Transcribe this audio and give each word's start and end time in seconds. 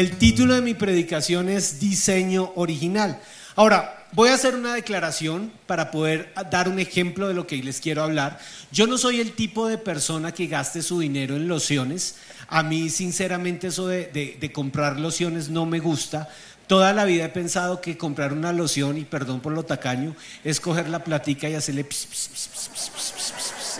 El 0.00 0.16
título 0.16 0.54
de 0.54 0.62
mi 0.62 0.72
predicación 0.72 1.50
es 1.50 1.78
Diseño 1.78 2.52
Original. 2.54 3.20
Ahora, 3.54 4.06
voy 4.12 4.30
a 4.30 4.34
hacer 4.34 4.54
una 4.54 4.72
declaración 4.72 5.52
para 5.66 5.90
poder 5.90 6.32
dar 6.50 6.70
un 6.70 6.78
ejemplo 6.78 7.28
de 7.28 7.34
lo 7.34 7.46
que 7.46 7.62
les 7.62 7.82
quiero 7.82 8.02
hablar. 8.02 8.40
Yo 8.72 8.86
no 8.86 8.96
soy 8.96 9.20
el 9.20 9.32
tipo 9.32 9.68
de 9.68 9.76
persona 9.76 10.32
que 10.32 10.46
gaste 10.46 10.80
su 10.80 11.00
dinero 11.00 11.36
en 11.36 11.48
lociones. 11.48 12.14
A 12.48 12.62
mí, 12.62 12.88
sinceramente, 12.88 13.66
eso 13.66 13.88
de, 13.88 14.50
comprar 14.54 14.98
lociones 14.98 15.50
no 15.50 15.66
me 15.66 15.80
gusta. 15.80 16.30
Toda 16.66 16.94
la 16.94 17.04
vida 17.04 17.26
he 17.26 17.28
pensado 17.28 17.82
que 17.82 17.98
comprar 17.98 18.32
una 18.32 18.54
loción, 18.54 18.96
y 18.96 19.04
perdón 19.04 19.40
por 19.40 19.52
lo 19.52 19.64
tacaño, 19.64 20.16
es 20.44 20.60
coger 20.60 20.88
la 20.88 21.04
platica 21.04 21.46
y 21.46 21.56
hacerle 21.56 21.84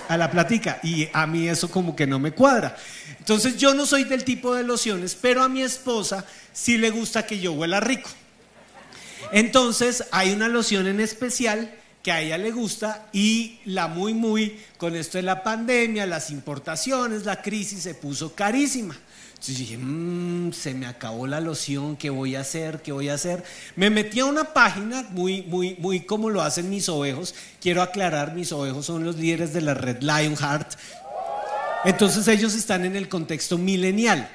a 0.09 0.17
la 0.17 0.31
platica. 0.31 0.79
Y 0.83 1.09
a 1.13 1.27
mí 1.27 1.49
eso 1.49 1.71
como 1.71 1.97
que 1.97 2.07
no 2.07 2.19
me 2.19 2.33
cuadra. 2.33 2.77
Entonces 3.19 3.57
yo 3.57 3.75
no 3.75 3.87
soy 3.87 4.05
del 4.05 4.25
tipo 4.25 4.55
de 4.55 4.63
lociones, 4.63 5.17
pero 5.21 5.43
a 5.43 5.49
mi 5.49 5.63
esposa 5.63 6.25
sí 6.53 6.79
le 6.79 6.91
gusta 6.91 7.27
que 7.27 7.41
yo 7.41 7.53
huela 7.53 7.81
rico. 7.81 8.11
Entonces 9.33 10.05
hay 10.11 10.33
una 10.33 10.49
loción 10.49 10.87
en 10.87 11.01
especial 11.01 11.75
que 12.03 12.13
a 12.13 12.21
ella 12.21 12.39
le 12.39 12.51
gusta 12.51 13.09
y 13.13 13.61
la 13.65 13.89
muy 13.89 14.15
muy 14.15 14.59
con 14.79 14.97
esto 14.97 15.19
de 15.19 15.23
la 15.23 15.43
pandemia, 15.43 16.07
las 16.07 16.31
importaciones, 16.31 17.25
la 17.25 17.43
crisis 17.43 17.83
se 17.83 17.95
puso 17.95 18.35
carísima. 18.35 18.97
Mmm, 19.49 20.53
se 20.53 20.75
me 20.75 20.87
acabó 20.87 21.27
la 21.27 21.41
loción, 21.41 21.97
¿qué 21.97 22.11
voy 22.11 22.37
a 22.37 22.41
hacer? 22.41 22.83
¿Qué 22.83 22.93
voy 22.93 23.09
a 23.09 23.15
hacer? 23.15 23.43
Me 23.75 23.89
metí 23.89 24.21
a 24.21 24.27
una 24.27 24.45
página 24.45 25.07
muy, 25.11 25.43
muy, 25.43 25.77
muy 25.79 26.01
como 26.01 26.29
lo 26.29 26.43
hacen 26.43 26.69
mis 26.69 26.89
ovejos. 26.89 27.35
Quiero 27.61 27.81
aclarar, 27.81 28.35
mis 28.35 28.53
ovejos 28.53 28.85
son 28.85 29.05
los 29.05 29.17
líderes 29.17 29.53
de 29.53 29.63
la 29.63 29.75
red 29.75 30.03
Lionheart. 30.03 30.75
Entonces 31.85 32.29
ellos 32.29 32.55
están 32.55 32.85
en 32.85 32.97
el 32.97 33.09
contexto 33.09 33.57
milenial. 33.57 34.29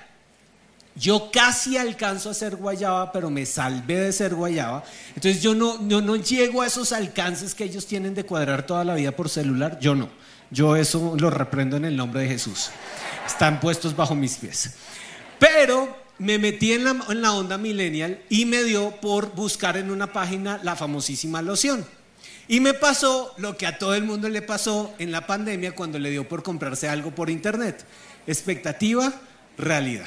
Yo 0.96 1.30
casi 1.32 1.78
alcanzo 1.78 2.30
a 2.30 2.34
ser 2.34 2.56
guayaba, 2.56 3.12
pero 3.12 3.30
me 3.30 3.46
salvé 3.46 4.00
de 4.00 4.14
ser 4.14 4.34
guayaba. 4.34 4.84
Entonces 5.10 5.42
yo 5.42 5.54
no, 5.54 5.78
no, 5.78 6.02
no 6.02 6.16
llego 6.16 6.62
a 6.62 6.68
esos 6.68 6.94
alcances 6.94 7.54
que 7.54 7.66
ellos 7.66 7.86
tienen 7.86 8.16
de 8.16 8.24
cuadrar 8.24 8.66
toda 8.66 8.84
la 8.84 8.96
vida 8.96 9.12
por 9.12 9.30
celular. 9.30 9.78
Yo 9.80 9.94
no. 9.94 10.10
Yo 10.52 10.76
eso 10.76 11.16
lo 11.20 11.30
reprendo 11.30 11.76
en 11.76 11.86
el 11.86 11.98
nombre 11.98 12.22
de 12.22 12.30
Jesús. 12.30 12.70
Están 13.26 13.60
puestos 13.60 13.96
bajo 13.96 14.16
mis 14.16 14.38
pies. 14.38 14.76
Pero 15.40 16.06
me 16.18 16.38
metí 16.38 16.72
en 16.74 16.84
la, 16.84 16.98
en 17.10 17.22
la 17.22 17.34
onda 17.34 17.58
millennial 17.58 18.22
y 18.30 18.46
me 18.46 18.64
dio 18.64 18.92
por 19.02 19.36
buscar 19.36 19.78
en 19.78 19.92
una 19.92 20.14
página 20.14 20.60
la 20.64 20.76
famosísima 20.76 21.42
loción. 21.42 21.86
Y 22.48 22.60
me 22.60 22.74
pasó 22.74 23.34
lo 23.38 23.58
que 23.58 23.66
a 23.66 23.80
todo 23.80 23.96
el 23.96 24.04
mundo 24.04 24.30
le 24.30 24.42
pasó 24.42 24.94
en 25.00 25.12
la 25.12 25.26
pandemia 25.26 25.74
cuando 25.74 25.98
le 25.98 26.12
dio 26.12 26.28
por 26.28 26.44
comprarse 26.44 26.88
algo 26.88 27.12
por 27.12 27.30
internet. 27.30 27.84
Expectativa, 28.28 29.12
realidad. 29.58 30.06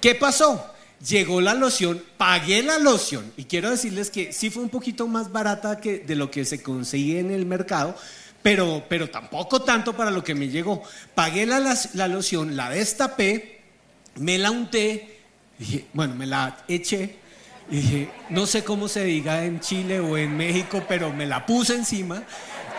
¿Qué 0.00 0.14
pasó? 0.14 0.74
Llegó 1.06 1.40
la 1.40 1.54
loción, 1.54 2.02
pagué 2.16 2.62
la 2.62 2.78
loción 2.78 3.32
y 3.36 3.44
quiero 3.44 3.70
decirles 3.70 4.10
que 4.10 4.32
sí 4.32 4.50
fue 4.50 4.62
un 4.62 4.68
poquito 4.68 5.06
más 5.06 5.30
barata 5.30 5.80
que 5.80 6.00
de 6.00 6.16
lo 6.16 6.30
que 6.30 6.44
se 6.44 6.60
consigue 6.62 7.20
en 7.20 7.30
el 7.30 7.46
mercado, 7.46 7.94
pero, 8.42 8.84
pero 8.88 9.10
tampoco 9.10 9.62
tanto 9.62 9.96
para 9.96 10.10
lo 10.10 10.24
que 10.24 10.34
me 10.34 10.48
llegó. 10.48 10.82
Pagué 11.14 11.46
la, 11.46 11.60
la, 11.94 12.08
loción, 12.08 12.56
la 12.56 12.70
destapé, 12.70 13.60
me 14.16 14.38
la 14.38 14.50
unté, 14.50 15.20
dije, 15.58 15.86
bueno, 15.92 16.14
me 16.14 16.26
la 16.26 16.64
eché 16.68 17.18
dije, 17.70 18.10
no 18.30 18.46
sé 18.46 18.64
cómo 18.64 18.88
se 18.88 19.04
diga 19.04 19.44
en 19.44 19.60
Chile 19.60 20.00
o 20.00 20.16
en 20.16 20.36
México, 20.36 20.82
pero 20.88 21.12
me 21.12 21.26
la 21.26 21.44
puse 21.44 21.74
encima 21.74 22.22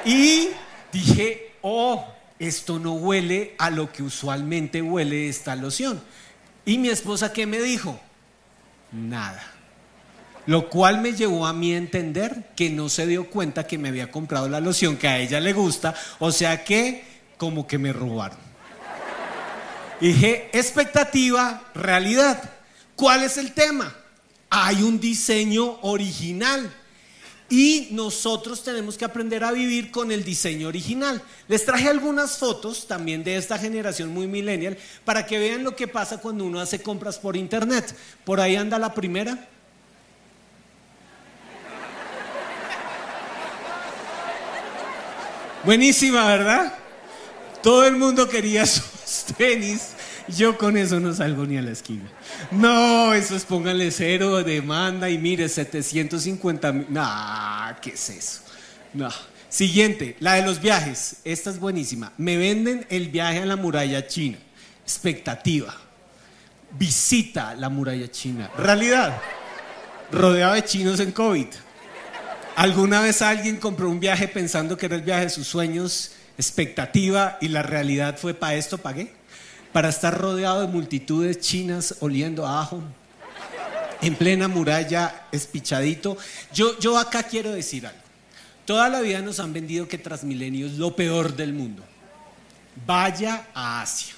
y 0.06 0.50
dije, 0.92 1.54
oh, 1.62 2.06
esto 2.40 2.80
no 2.80 2.94
huele 2.94 3.56
a 3.58 3.70
lo 3.70 3.92
que 3.92 4.04
usualmente 4.04 4.82
huele 4.82 5.30
esta 5.30 5.56
loción. 5.56 6.02
Y 6.66 6.78
mi 6.78 6.90
esposa, 6.90 7.34
¿qué 7.34 7.46
me 7.46 7.60
dijo? 7.60 8.00
Nada. 8.92 9.59
Lo 10.50 10.68
cual 10.68 11.00
me 11.00 11.14
llevó 11.14 11.46
a 11.46 11.54
mí 11.54 11.76
a 11.76 11.78
entender 11.78 12.50
que 12.56 12.72
no 12.72 12.90
se 12.90 13.06
dio 13.06 13.30
cuenta 13.30 13.68
que 13.68 13.78
me 13.78 13.90
había 13.90 14.10
comprado 14.10 14.50
la 14.50 14.60
loción 14.60 14.98
que 14.98 15.08
a 15.08 15.20
ella 15.20 15.40
le 15.40 15.54
gusta, 15.54 15.94
o 16.18 16.32
sea 16.32 16.64
que 16.64 17.04
como 17.38 17.68
que 17.68 17.78
me 17.78 17.94
robaron. 17.94 18.40
Dije, 20.02 20.50
expectativa, 20.52 21.70
realidad. 21.76 22.42
¿Cuál 22.96 23.22
es 23.22 23.38
el 23.38 23.52
tema? 23.52 23.96
Hay 24.50 24.82
un 24.82 25.00
diseño 25.00 25.78
original. 25.84 26.76
Y 27.48 27.90
nosotros 27.92 28.64
tenemos 28.64 28.98
que 28.98 29.06
aprender 29.06 29.44
a 29.44 29.52
vivir 29.52 29.92
con 29.92 30.12
el 30.12 30.24
diseño 30.24 30.68
original. 30.68 31.22
Les 31.48 31.64
traje 31.64 31.90
algunas 31.90 32.40
fotos 32.40 32.88
también 32.88 33.24
de 33.24 33.36
esta 33.36 33.60
generación 33.60 34.10
muy 34.10 34.26
millennial 34.26 34.80
para 35.06 35.28
que 35.28 35.38
vean 35.38 35.64
lo 35.64 35.76
que 35.76 35.88
pasa 35.88 36.18
cuando 36.18 36.44
uno 36.44 36.60
hace 36.60 36.82
compras 36.82 37.20
por 37.20 37.38
internet. 37.38 37.96
Por 38.24 38.40
ahí 38.40 38.56
anda 38.56 38.80
la 38.80 38.96
primera. 38.96 39.48
Buenísima, 45.70 46.26
¿verdad? 46.26 46.74
Todo 47.62 47.86
el 47.86 47.96
mundo 47.96 48.28
quería 48.28 48.66
sus 48.66 49.26
tenis 49.38 49.90
yo 50.28 50.58
con 50.58 50.76
eso 50.78 51.00
no 51.00 51.14
salgo 51.14 51.46
ni 51.46 51.60
a 51.60 51.62
la 51.62 51.70
esquina. 51.70 52.10
No, 52.50 53.14
eso 53.14 53.36
es 53.36 53.46
póngale 53.46 53.92
cero, 53.92 54.44
demanda 54.44 55.12
y 55.12 55.20
mire, 55.20 55.48
750 55.48 56.72
mil. 56.72 56.88
Nah, 56.90 57.74
¿qué 57.84 57.92
es 57.92 58.10
eso? 58.10 58.42
No. 58.96 59.12
Siguiente, 59.48 60.16
la 60.20 60.34
de 60.34 60.42
los 60.42 60.60
viajes. 60.60 61.18
Esta 61.24 61.52
es 61.52 61.60
buenísima. 61.60 62.14
Me 62.18 62.36
venden 62.36 62.88
el 62.90 63.10
viaje 63.10 63.44
a 63.44 63.46
la 63.46 63.56
muralla 63.56 64.08
china. 64.08 64.40
Expectativa. 64.84 65.78
Visita 66.80 67.54
la 67.54 67.70
muralla 67.70 68.10
china. 68.10 68.50
Realidad. 68.58 69.22
Rodeado 70.12 70.56
de 70.56 70.66
chinos 70.66 71.00
en 71.00 71.12
COVID. 71.12 71.69
¿Alguna 72.60 73.00
vez 73.00 73.22
alguien 73.22 73.56
compró 73.56 73.90
un 73.90 74.02
viaje 74.02 74.28
pensando 74.28 74.78
que 74.78 74.88
era 74.88 74.98
el 74.98 75.02
viaje 75.02 75.24
de 75.24 75.30
sus 75.30 75.48
sueños? 75.48 76.12
Expectativa 76.38 77.38
y 77.40 77.48
la 77.48 77.64
realidad 77.64 78.18
fue 78.18 78.34
para 78.34 78.56
esto 78.56 78.78
pagué 78.78 79.14
para 79.72 79.88
estar 79.88 80.18
rodeado 80.18 80.60
de 80.60 80.68
multitudes 80.68 81.40
chinas 81.40 81.96
oliendo 82.02 82.46
ajo, 82.46 82.84
en 84.02 84.14
plena 84.14 84.50
muralla, 84.50 85.28
espichadito. 85.32 86.18
Yo, 86.54 86.78
yo 86.80 86.98
acá 86.98 87.24
quiero 87.24 87.54
decir 87.54 87.88
algo. 87.88 88.02
Toda 88.66 88.90
la 88.90 89.00
vida 89.00 89.22
nos 89.22 89.40
han 89.40 89.54
vendido 89.54 89.88
que 89.88 89.98
Transmilenio 89.98 90.68
es 90.68 90.74
lo 90.74 90.94
peor 90.98 91.38
del 91.38 91.54
mundo. 91.54 91.82
Vaya 92.86 93.48
a 93.54 93.82
Asia, 93.82 94.16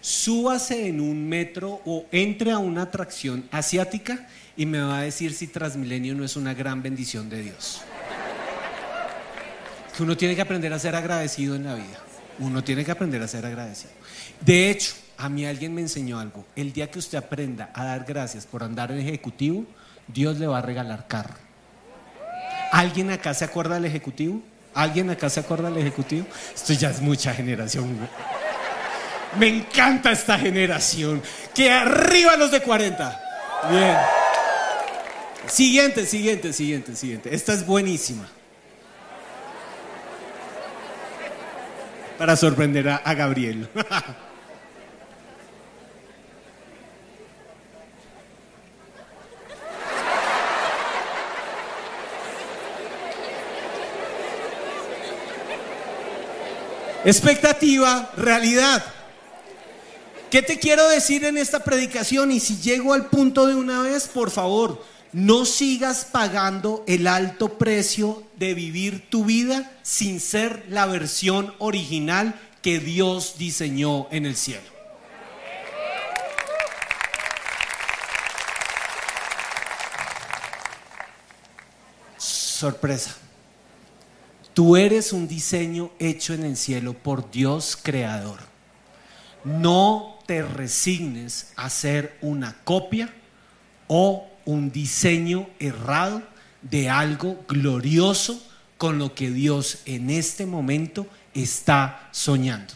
súbase 0.00 0.88
en 0.88 0.98
un 0.98 1.28
metro 1.28 1.82
o 1.84 2.06
entre 2.10 2.52
a 2.52 2.58
una 2.58 2.84
atracción 2.84 3.46
asiática 3.50 4.26
y 4.60 4.66
me 4.66 4.82
va 4.82 4.98
a 4.98 5.02
decir 5.04 5.32
si 5.32 5.46
Transmilenio 5.46 6.14
no 6.14 6.22
es 6.22 6.36
una 6.36 6.52
gran 6.52 6.82
bendición 6.82 7.30
de 7.30 7.40
Dios. 7.40 7.80
Uno 9.98 10.18
tiene 10.18 10.36
que 10.36 10.42
aprender 10.42 10.70
a 10.74 10.78
ser 10.78 10.94
agradecido 10.94 11.54
en 11.56 11.64
la 11.64 11.76
vida. 11.76 11.98
Uno 12.40 12.62
tiene 12.62 12.84
que 12.84 12.90
aprender 12.90 13.22
a 13.22 13.26
ser 13.26 13.46
agradecido. 13.46 13.90
De 14.38 14.68
hecho, 14.68 14.92
a 15.16 15.30
mí 15.30 15.46
alguien 15.46 15.74
me 15.74 15.80
enseñó 15.80 16.18
algo. 16.18 16.44
El 16.56 16.74
día 16.74 16.90
que 16.90 16.98
usted 16.98 17.16
aprenda 17.16 17.70
a 17.72 17.84
dar 17.84 18.04
gracias 18.04 18.44
por 18.44 18.62
andar 18.62 18.92
en 18.92 18.98
ejecutivo, 18.98 19.64
Dios 20.06 20.38
le 20.38 20.46
va 20.46 20.58
a 20.58 20.62
regalar 20.62 21.08
carro. 21.08 21.36
¿Alguien 22.70 23.10
acá 23.12 23.32
se 23.32 23.46
acuerda 23.46 23.76
del 23.76 23.86
ejecutivo? 23.86 24.42
¿Alguien 24.74 25.08
acá 25.08 25.30
se 25.30 25.40
acuerda 25.40 25.70
del 25.70 25.78
ejecutivo? 25.78 26.26
Esto 26.54 26.74
ya 26.74 26.90
es 26.90 27.00
mucha 27.00 27.32
generación. 27.32 27.96
Me 29.38 29.48
encanta 29.48 30.12
esta 30.12 30.38
generación. 30.38 31.22
Que 31.54 31.70
arriba 31.70 32.36
los 32.36 32.50
de 32.50 32.60
40. 32.60 33.20
Bien. 33.70 34.19
Siguiente, 35.50 36.06
siguiente, 36.06 36.52
siguiente, 36.52 36.94
siguiente. 36.94 37.34
Esta 37.34 37.52
es 37.52 37.66
buenísima. 37.66 38.28
Para 42.16 42.36
sorprender 42.36 42.88
a, 42.88 43.14
Gabriel. 43.14 43.68
Expectativa, 57.04 58.12
realidad. 58.16 58.84
¿Qué 60.30 60.42
te 60.42 60.60
quiero 60.60 60.86
decir 60.88 61.24
en 61.24 61.38
esta 61.38 61.64
predicación? 61.64 62.30
Y 62.30 62.38
si 62.38 62.58
llego 62.58 62.92
al 62.92 63.06
punto 63.06 63.46
de 63.46 63.56
una 63.56 63.82
vez, 63.82 64.06
por 64.06 64.30
favor, 64.30 64.84
no 65.12 65.44
sigas 65.44 66.04
pagando 66.04 66.84
el 66.86 67.06
alto 67.06 67.58
precio 67.58 68.22
de 68.36 68.54
vivir 68.54 69.10
tu 69.10 69.24
vida 69.24 69.70
sin 69.82 70.20
ser 70.20 70.64
la 70.68 70.86
versión 70.86 71.54
original 71.58 72.38
que 72.62 72.78
Dios 72.78 73.36
diseñó 73.38 74.06
en 74.10 74.26
el 74.26 74.36
cielo. 74.36 74.62
Sorpresa. 82.16 83.16
Tú 84.52 84.76
eres 84.76 85.12
un 85.12 85.26
diseño 85.26 85.90
hecho 85.98 86.34
en 86.34 86.44
el 86.44 86.56
cielo 86.56 86.92
por 86.92 87.30
Dios 87.30 87.78
creador. 87.82 88.40
No 89.44 90.18
te 90.26 90.42
resignes 90.42 91.52
a 91.56 91.70
ser 91.70 92.18
una 92.20 92.58
copia 92.62 93.14
o 93.88 94.29
un 94.44 94.70
diseño 94.70 95.48
errado 95.58 96.22
de 96.62 96.88
algo 96.88 97.44
glorioso 97.48 98.42
con 98.78 98.98
lo 98.98 99.14
que 99.14 99.30
Dios 99.30 99.78
en 99.84 100.10
este 100.10 100.46
momento 100.46 101.06
está 101.34 102.08
soñando. 102.12 102.74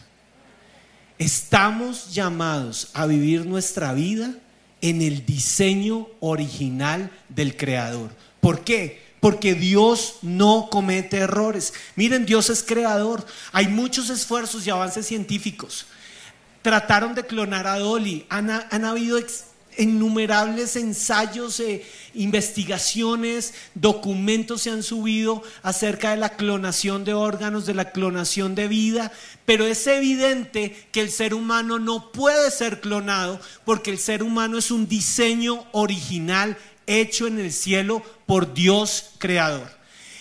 Estamos 1.17 2.13
llamados 2.13 2.89
a 2.93 3.05
vivir 3.05 3.45
nuestra 3.45 3.93
vida 3.93 4.35
en 4.81 5.01
el 5.01 5.25
diseño 5.25 6.07
original 6.19 7.09
del 7.29 7.55
Creador. 7.55 8.11
¿Por 8.41 8.63
qué? 8.63 9.01
Porque 9.19 9.55
Dios 9.55 10.17
no 10.21 10.69
comete 10.69 11.17
errores. 11.17 11.73
Miren, 11.95 12.25
Dios 12.25 12.51
es 12.51 12.61
creador. 12.61 13.25
Hay 13.51 13.67
muchos 13.67 14.11
esfuerzos 14.11 14.67
y 14.67 14.69
avances 14.69 15.07
científicos. 15.07 15.87
Trataron 16.61 17.15
de 17.15 17.25
clonar 17.25 17.65
a 17.65 17.79
Dolly. 17.79 18.27
Han, 18.29 18.85
habido 18.85 19.17
innumerables 19.77 20.75
ensayos, 20.75 21.59
e 21.59 21.85
investigaciones, 22.13 23.53
documentos 23.73 24.61
se 24.61 24.71
han 24.71 24.83
subido 24.83 25.43
acerca 25.63 26.11
de 26.11 26.17
la 26.17 26.29
clonación 26.29 27.03
de 27.03 27.13
órganos, 27.13 27.65
de 27.65 27.73
la 27.73 27.91
clonación 27.91 28.55
de 28.55 28.67
vida, 28.67 29.11
pero 29.45 29.65
es 29.65 29.85
evidente 29.87 30.75
que 30.91 31.01
el 31.01 31.11
ser 31.11 31.33
humano 31.33 31.79
no 31.79 32.11
puede 32.11 32.51
ser 32.51 32.81
clonado 32.81 33.39
porque 33.65 33.91
el 33.91 33.99
ser 33.99 34.23
humano 34.23 34.57
es 34.57 34.71
un 34.71 34.87
diseño 34.87 35.65
original 35.71 36.57
hecho 36.87 37.27
en 37.27 37.39
el 37.39 37.51
cielo 37.51 38.03
por 38.25 38.53
Dios 38.53 39.11
creador. 39.17 39.69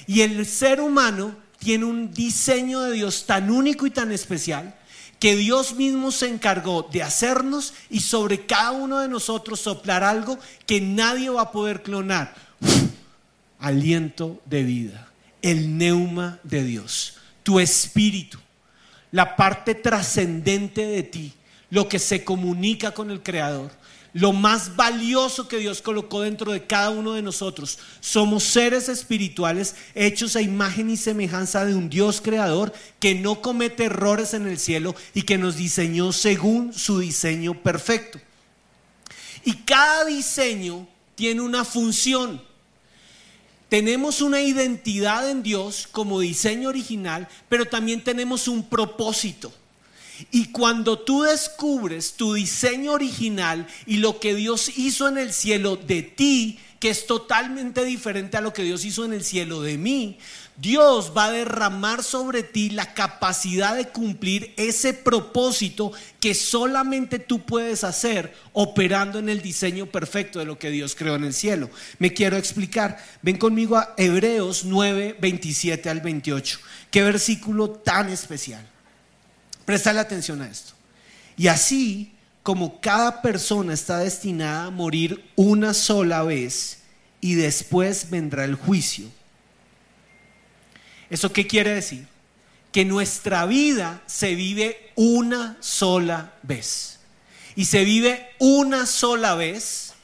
Y 0.06 0.20
el 0.20 0.44
ser 0.46 0.80
humano 0.80 1.36
tiene 1.58 1.84
un 1.86 2.12
diseño 2.12 2.80
de 2.82 2.92
Dios 2.92 3.24
tan 3.26 3.50
único 3.50 3.86
y 3.86 3.90
tan 3.90 4.12
especial 4.12 4.74
que 5.24 5.36
Dios 5.36 5.74
mismo 5.74 6.12
se 6.12 6.28
encargó 6.28 6.86
de 6.92 7.02
hacernos 7.02 7.72
y 7.88 8.00
sobre 8.00 8.44
cada 8.44 8.72
uno 8.72 8.98
de 8.98 9.08
nosotros 9.08 9.58
soplar 9.58 10.04
algo 10.04 10.38
que 10.66 10.82
nadie 10.82 11.30
va 11.30 11.40
a 11.40 11.50
poder 11.50 11.82
clonar. 11.82 12.34
aliento 13.58 14.42
de 14.44 14.64
vida, 14.64 15.08
el 15.40 15.78
neuma 15.78 16.40
de 16.42 16.62
Dios, 16.62 17.16
tu 17.42 17.58
espíritu, 17.58 18.36
la 19.12 19.34
parte 19.34 19.74
trascendente 19.74 20.84
de 20.84 21.02
ti, 21.04 21.32
lo 21.70 21.88
que 21.88 21.98
se 21.98 22.22
comunica 22.22 22.90
con 22.90 23.10
el 23.10 23.22
Creador 23.22 23.70
lo 24.14 24.32
más 24.32 24.76
valioso 24.76 25.48
que 25.48 25.58
Dios 25.58 25.82
colocó 25.82 26.22
dentro 26.22 26.52
de 26.52 26.64
cada 26.64 26.90
uno 26.90 27.12
de 27.12 27.22
nosotros. 27.22 27.80
Somos 28.00 28.44
seres 28.44 28.88
espirituales 28.88 29.74
hechos 29.94 30.36
a 30.36 30.40
imagen 30.40 30.88
y 30.88 30.96
semejanza 30.96 31.64
de 31.64 31.74
un 31.74 31.90
Dios 31.90 32.20
creador 32.20 32.72
que 33.00 33.16
no 33.16 33.42
comete 33.42 33.86
errores 33.86 34.32
en 34.32 34.46
el 34.46 34.58
cielo 34.58 34.94
y 35.14 35.22
que 35.22 35.36
nos 35.36 35.56
diseñó 35.56 36.12
según 36.12 36.72
su 36.72 37.00
diseño 37.00 37.60
perfecto. 37.60 38.20
Y 39.44 39.52
cada 39.54 40.04
diseño 40.04 40.86
tiene 41.16 41.40
una 41.40 41.64
función. 41.64 42.40
Tenemos 43.68 44.22
una 44.22 44.40
identidad 44.40 45.28
en 45.28 45.42
Dios 45.42 45.88
como 45.90 46.20
diseño 46.20 46.68
original, 46.68 47.26
pero 47.48 47.66
también 47.66 48.04
tenemos 48.04 48.46
un 48.46 48.62
propósito. 48.68 49.52
Y 50.30 50.46
cuando 50.46 50.98
tú 50.98 51.22
descubres 51.22 52.14
tu 52.14 52.34
diseño 52.34 52.92
original 52.92 53.66
y 53.86 53.96
lo 53.98 54.20
que 54.20 54.34
Dios 54.34 54.78
hizo 54.78 55.08
en 55.08 55.18
el 55.18 55.32
cielo 55.32 55.76
de 55.76 56.02
ti, 56.02 56.58
que 56.78 56.90
es 56.90 57.06
totalmente 57.06 57.84
diferente 57.84 58.36
a 58.36 58.40
lo 58.42 58.52
que 58.52 58.62
Dios 58.62 58.84
hizo 58.84 59.04
en 59.04 59.12
el 59.12 59.24
cielo 59.24 59.62
de 59.62 59.78
mí, 59.78 60.18
Dios 60.56 61.12
va 61.16 61.26
a 61.26 61.32
derramar 61.32 62.04
sobre 62.04 62.42
ti 62.42 62.70
la 62.70 62.94
capacidad 62.94 63.74
de 63.74 63.88
cumplir 63.88 64.52
ese 64.56 64.92
propósito 64.92 65.92
que 66.20 66.34
solamente 66.34 67.18
tú 67.18 67.44
puedes 67.44 67.82
hacer 67.82 68.34
operando 68.52 69.18
en 69.18 69.28
el 69.28 69.42
diseño 69.42 69.86
perfecto 69.86 70.38
de 70.38 70.44
lo 70.44 70.58
que 70.58 70.70
Dios 70.70 70.94
creó 70.94 71.16
en 71.16 71.24
el 71.24 71.34
cielo. 71.34 71.70
Me 71.98 72.12
quiero 72.12 72.36
explicar. 72.36 73.02
Ven 73.22 73.38
conmigo 73.38 73.76
a 73.76 73.94
Hebreos 73.96 74.64
9, 74.64 75.16
27 75.20 75.90
al 75.90 76.00
28. 76.00 76.60
Qué 76.90 77.02
versículo 77.02 77.70
tan 77.70 78.10
especial. 78.10 78.73
Presta 79.64 79.98
atención 79.98 80.42
a 80.42 80.48
esto. 80.48 80.72
Y 81.36 81.48
así 81.48 82.12
como 82.42 82.80
cada 82.80 83.22
persona 83.22 83.72
está 83.72 83.98
destinada 83.98 84.66
a 84.66 84.70
morir 84.70 85.24
una 85.34 85.72
sola 85.72 86.22
vez 86.22 86.78
y 87.20 87.34
después 87.34 88.10
vendrá 88.10 88.44
el 88.44 88.54
juicio. 88.54 89.06
¿Eso 91.08 91.32
qué 91.32 91.46
quiere 91.46 91.74
decir? 91.74 92.06
Que 92.70 92.84
nuestra 92.84 93.46
vida 93.46 94.02
se 94.06 94.34
vive 94.34 94.90
una 94.94 95.56
sola 95.60 96.34
vez. 96.42 97.00
Y 97.56 97.64
se 97.66 97.84
vive 97.84 98.28
una 98.38 98.84
sola 98.84 99.34
vez 99.34 99.94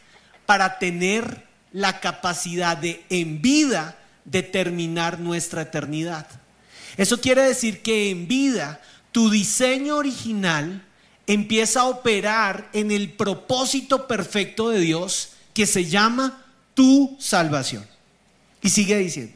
para 0.47 0.79
tener 0.79 1.47
la 1.73 2.01
capacidad 2.01 2.77
de 2.77 3.05
en 3.11 3.43
vida 3.43 3.99
determinar 4.25 5.21
nuestra 5.21 5.63
eternidad. 5.63 6.27
Eso 6.97 7.21
quiere 7.21 7.43
decir 7.43 7.83
que 7.83 8.11
en 8.11 8.29
vida 8.29 8.81
tu 9.12 9.31
diseño 9.31 9.97
original 9.97 10.85
empieza 11.27 11.81
a 11.81 11.87
operar 11.87 12.69
en 12.73 12.91
el 12.91 13.12
propósito 13.12 14.07
perfecto 14.07 14.71
de 14.71 14.81
Dios 14.81 15.31
que 15.55 15.67
se 15.67 15.85
llama 15.85 16.45
tu 16.75 17.17
salvación. 17.21 17.87
Y 18.62 18.71
sigue 18.71 18.99
diciendo, 18.99 19.35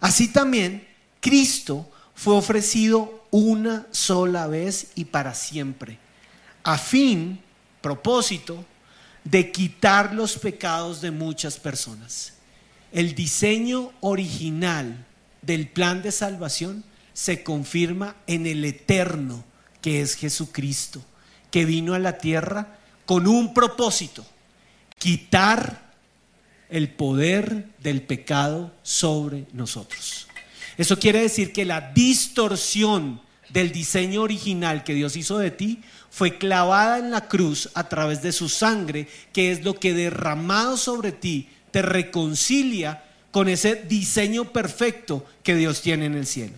así 0.00 0.28
también 0.28 0.86
Cristo 1.20 1.90
fue 2.14 2.34
ofrecido 2.34 3.26
una 3.30 3.86
sola 3.90 4.46
vez 4.46 4.92
y 4.94 5.06
para 5.06 5.34
siempre, 5.34 5.98
a 6.62 6.78
fin, 6.78 7.40
propósito, 7.80 8.64
de 9.24 9.50
quitar 9.52 10.14
los 10.14 10.36
pecados 10.36 11.00
de 11.00 11.10
muchas 11.10 11.58
personas. 11.58 12.34
El 12.92 13.14
diseño 13.14 13.92
original 14.00 15.06
del 15.40 15.68
plan 15.68 16.02
de 16.02 16.12
salvación 16.12 16.84
se 17.12 17.42
confirma 17.42 18.16
en 18.26 18.46
el 18.46 18.64
eterno 18.64 19.44
que 19.80 20.00
es 20.00 20.16
Jesucristo, 20.16 21.02
que 21.50 21.64
vino 21.64 21.94
a 21.94 21.98
la 21.98 22.18
tierra 22.18 22.78
con 23.04 23.26
un 23.26 23.52
propósito, 23.52 24.24
quitar 24.98 25.92
el 26.70 26.88
poder 26.88 27.68
del 27.80 28.02
pecado 28.02 28.72
sobre 28.82 29.46
nosotros. 29.52 30.26
Eso 30.78 30.98
quiere 30.98 31.20
decir 31.20 31.52
que 31.52 31.66
la 31.66 31.92
distorsión 31.92 33.20
del 33.50 33.72
diseño 33.72 34.22
original 34.22 34.82
que 34.84 34.94
Dios 34.94 35.16
hizo 35.16 35.36
de 35.38 35.50
ti 35.50 35.82
fue 36.10 36.38
clavada 36.38 36.98
en 36.98 37.10
la 37.10 37.28
cruz 37.28 37.68
a 37.74 37.88
través 37.88 38.22
de 38.22 38.32
su 38.32 38.48
sangre, 38.48 39.08
que 39.32 39.52
es 39.52 39.64
lo 39.64 39.74
que 39.74 39.92
derramado 39.92 40.76
sobre 40.76 41.12
ti 41.12 41.48
te 41.70 41.82
reconcilia 41.82 43.04
con 43.30 43.48
ese 43.48 43.74
diseño 43.74 44.52
perfecto 44.52 45.26
que 45.42 45.54
Dios 45.54 45.82
tiene 45.82 46.06
en 46.06 46.14
el 46.14 46.26
cielo. 46.26 46.54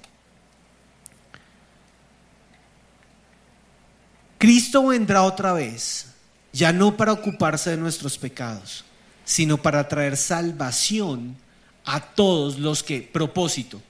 Cristo 4.44 4.88
vendrá 4.88 5.22
otra 5.22 5.54
vez, 5.54 6.08
ya 6.52 6.70
no 6.70 6.98
para 6.98 7.12
ocuparse 7.12 7.70
de 7.70 7.78
nuestros 7.78 8.18
pecados, 8.18 8.84
sino 9.24 9.56
para 9.56 9.88
traer 9.88 10.18
salvación 10.18 11.34
a 11.86 11.98
todos 12.12 12.58
los 12.58 12.82
que, 12.82 13.00
propósito, 13.00 13.80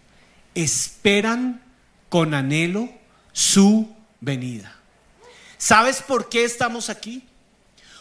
esperan 0.55 1.61
con 2.09 2.35
anhelo 2.35 2.89
su 3.33 3.93
venida. 4.21 4.77
¿Sabes 5.59 6.01
por 6.01 6.29
qué 6.29 6.45
estamos 6.45 6.89
aquí? 6.89 7.25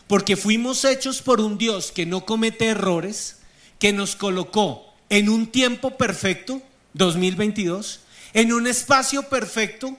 Porque 0.05 0.38
fuimos 0.38 0.86
hechos 0.86 1.24
por 1.24 1.41
un 1.41 1.57
Dios 1.57 1.91
que 1.91 2.05
no 2.05 2.24
comete 2.24 2.67
errores, 2.67 3.38
que 3.79 3.93
nos 3.93 4.15
colocó 4.15 4.93
en 5.10 5.27
un 5.27 5.48
tiempo 5.48 5.98
perfecto, 5.98 6.62
2022, 6.93 8.01
en 8.33 8.53
un 8.53 8.67
espacio 8.67 9.27
perfecto, 9.27 9.98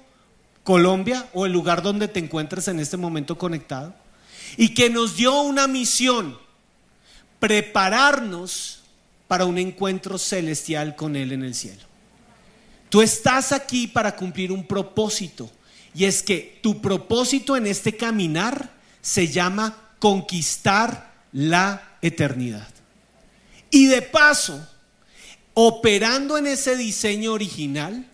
Colombia 0.64 1.28
o 1.34 1.46
el 1.46 1.52
lugar 1.52 1.82
donde 1.82 2.08
te 2.08 2.18
encuentres 2.18 2.66
en 2.68 2.80
este 2.80 2.96
momento 2.96 3.38
conectado, 3.38 3.94
y 4.56 4.70
que 4.70 4.90
nos 4.90 5.16
dio 5.16 5.42
una 5.42 5.66
misión, 5.66 6.38
prepararnos 7.38 8.80
para 9.28 9.44
un 9.44 9.58
encuentro 9.58 10.18
celestial 10.18 10.96
con 10.96 11.16
Él 11.16 11.32
en 11.32 11.44
el 11.44 11.54
cielo. 11.54 11.82
Tú 12.88 13.02
estás 13.02 13.52
aquí 13.52 13.86
para 13.86 14.16
cumplir 14.16 14.50
un 14.50 14.66
propósito, 14.66 15.50
y 15.94 16.04
es 16.04 16.22
que 16.22 16.58
tu 16.62 16.80
propósito 16.80 17.56
en 17.56 17.66
este 17.66 17.96
caminar 17.96 18.70
se 19.00 19.28
llama 19.28 19.76
conquistar 19.98 21.12
la 21.32 21.96
eternidad. 22.00 22.68
Y 23.70 23.86
de 23.86 24.02
paso, 24.02 24.66
operando 25.52 26.38
en 26.38 26.46
ese 26.46 26.76
diseño 26.76 27.32
original, 27.32 28.06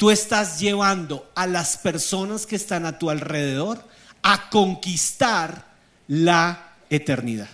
tú 0.00 0.10
estás 0.10 0.58
llevando 0.58 1.30
a 1.34 1.46
las 1.46 1.76
personas 1.76 2.46
que 2.46 2.56
están 2.56 2.86
a 2.86 2.98
tu 2.98 3.10
alrededor 3.10 3.86
a 4.22 4.48
conquistar 4.48 5.66
la 6.08 6.72
eternidad. 6.88 7.50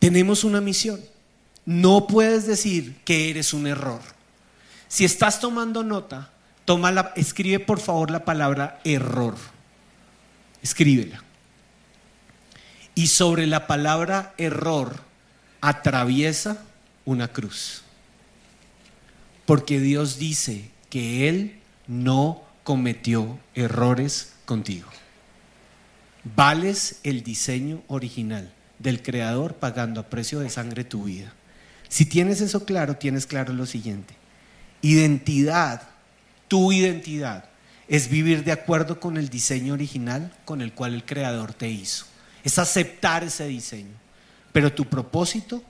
Tenemos 0.00 0.42
una 0.42 0.60
misión. 0.60 1.00
No 1.64 2.08
puedes 2.08 2.48
decir 2.48 2.96
que 3.04 3.30
eres 3.30 3.52
un 3.52 3.68
error. 3.68 4.00
Si 4.88 5.04
estás 5.04 5.38
tomando 5.38 5.84
nota, 5.84 6.32
toma 6.64 6.90
la, 6.90 7.12
escribe 7.14 7.60
por 7.60 7.78
favor 7.78 8.10
la 8.10 8.24
palabra 8.24 8.80
error. 8.82 9.36
Escríbela. 10.62 11.22
y 12.96 13.06
sobre 13.06 13.46
la 13.46 13.68
palabra 13.68 14.34
error 14.36 15.00
atraviesa 15.60 16.58
una 17.04 17.28
cruz. 17.28 17.85
Porque 19.46 19.80
Dios 19.80 20.18
dice 20.18 20.68
que 20.90 21.28
Él 21.28 21.60
no 21.86 22.42
cometió 22.64 23.38
errores 23.54 24.32
contigo. 24.44 24.88
Vales 26.34 26.98
el 27.04 27.22
diseño 27.22 27.82
original 27.86 28.52
del 28.80 29.02
Creador 29.02 29.54
pagando 29.54 30.00
a 30.00 30.10
precio 30.10 30.40
de 30.40 30.50
sangre 30.50 30.82
tu 30.84 31.04
vida. 31.04 31.32
Si 31.88 32.04
tienes 32.04 32.40
eso 32.40 32.64
claro, 32.64 32.96
tienes 32.96 33.26
claro 33.26 33.52
lo 33.52 33.66
siguiente. 33.66 34.14
Identidad, 34.82 35.82
tu 36.48 36.72
identidad, 36.72 37.44
es 37.88 38.08
vivir 38.08 38.42
de 38.42 38.52
acuerdo 38.52 38.98
con 38.98 39.16
el 39.16 39.28
diseño 39.28 39.74
original 39.74 40.32
con 40.44 40.60
el 40.60 40.72
cual 40.72 40.94
el 40.94 41.04
Creador 41.04 41.54
te 41.54 41.68
hizo. 41.68 42.06
Es 42.42 42.58
aceptar 42.58 43.22
ese 43.22 43.46
diseño. 43.46 43.94
Pero 44.52 44.72
tu 44.72 44.86
propósito 44.86 45.62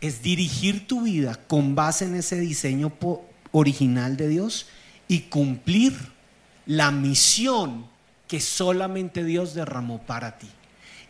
es 0.00 0.22
dirigir 0.22 0.86
tu 0.86 1.02
vida 1.02 1.34
con 1.46 1.74
base 1.74 2.06
en 2.06 2.14
ese 2.14 2.40
diseño 2.40 2.92
original 3.52 4.16
de 4.16 4.28
Dios 4.28 4.66
y 5.08 5.20
cumplir 5.22 5.94
la 6.66 6.90
misión 6.90 7.86
que 8.28 8.40
solamente 8.40 9.24
Dios 9.24 9.54
derramó 9.54 9.98
para 10.02 10.38
ti. 10.38 10.48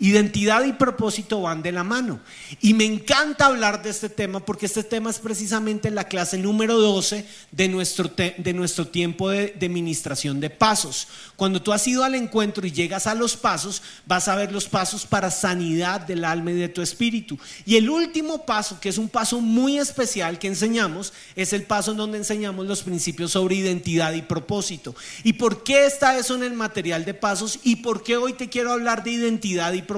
Identidad 0.03 0.65
y 0.65 0.73
propósito 0.73 1.43
van 1.43 1.61
de 1.61 1.73
la 1.73 1.85
mano. 1.85 2.21
Y 2.63 2.73
me 2.73 2.87
encanta 2.87 3.45
hablar 3.45 3.83
de 3.83 3.91
este 3.91 4.09
tema 4.09 4.41
porque 4.41 4.65
este 4.65 4.83
tema 4.83 5.11
es 5.11 5.19
precisamente 5.19 5.91
la 5.91 6.05
clase 6.05 6.39
número 6.39 6.79
12 6.79 7.27
de 7.53 7.69
nuestro, 7.69 8.11
de 8.17 8.53
nuestro 8.55 8.89
tiempo 8.89 9.29
de, 9.29 9.49
de 9.49 9.69
ministración 9.69 10.41
de 10.41 10.49
pasos. 10.49 11.07
Cuando 11.37 11.61
tú 11.61 11.71
has 11.71 11.87
ido 11.87 12.03
al 12.03 12.15
encuentro 12.15 12.67
y 12.67 12.73
llegas 12.73 13.07
a 13.07 13.15
los 13.15 13.37
pasos, 13.37 13.83
vas 14.07 14.27
a 14.29 14.37
ver 14.37 14.53
los 14.53 14.67
pasos 14.69 15.05
para 15.05 15.31
sanidad 15.31 16.01
del 16.01 16.25
alma 16.25 16.53
y 16.53 16.55
de 16.55 16.71
tu 16.71 16.81
espíritu. 16.81 17.39
Y 17.67 17.77
el 17.77 17.91
último 17.91 18.47
paso, 18.47 18.81
que 18.81 18.89
es 18.89 18.97
un 18.97 19.11
paso 19.11 19.43
muy 19.43 19.77
especial 19.77 20.39
que 20.39 20.49
enseñamos, 20.49 21.13
es 21.37 21.53
el 21.53 21.65
paso 21.65 21.91
en 21.91 21.99
donde 21.99 22.17
enseñamos 22.17 22.67
los 22.67 22.83
principios 22.83 23.33
sobre 23.33 23.57
identidad 23.57 24.15
y 24.15 24.23
propósito. 24.23 24.97
¿Y 25.25 25.35
por 25.35 25.63
qué 25.63 25.85
está 25.85 26.17
eso 26.17 26.35
en 26.37 26.43
el 26.43 26.55
material 26.55 27.05
de 27.05 27.13
pasos? 27.13 27.59
¿Y 27.65 27.77
por 27.77 28.03
qué 28.03 28.17
hoy 28.17 28.33
te 28.33 28.49
quiero 28.49 28.73
hablar 28.73 29.05
de 29.05 29.11
identidad 29.11 29.75
y. 29.75 29.90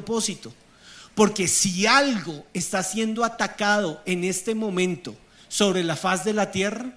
Porque 1.14 1.48
si 1.48 1.86
algo 1.86 2.46
está 2.54 2.82
siendo 2.82 3.24
atacado 3.24 4.00
en 4.06 4.24
este 4.24 4.54
momento 4.54 5.14
sobre 5.48 5.84
la 5.84 5.96
faz 5.96 6.24
de 6.24 6.32
la 6.32 6.50
tierra, 6.50 6.94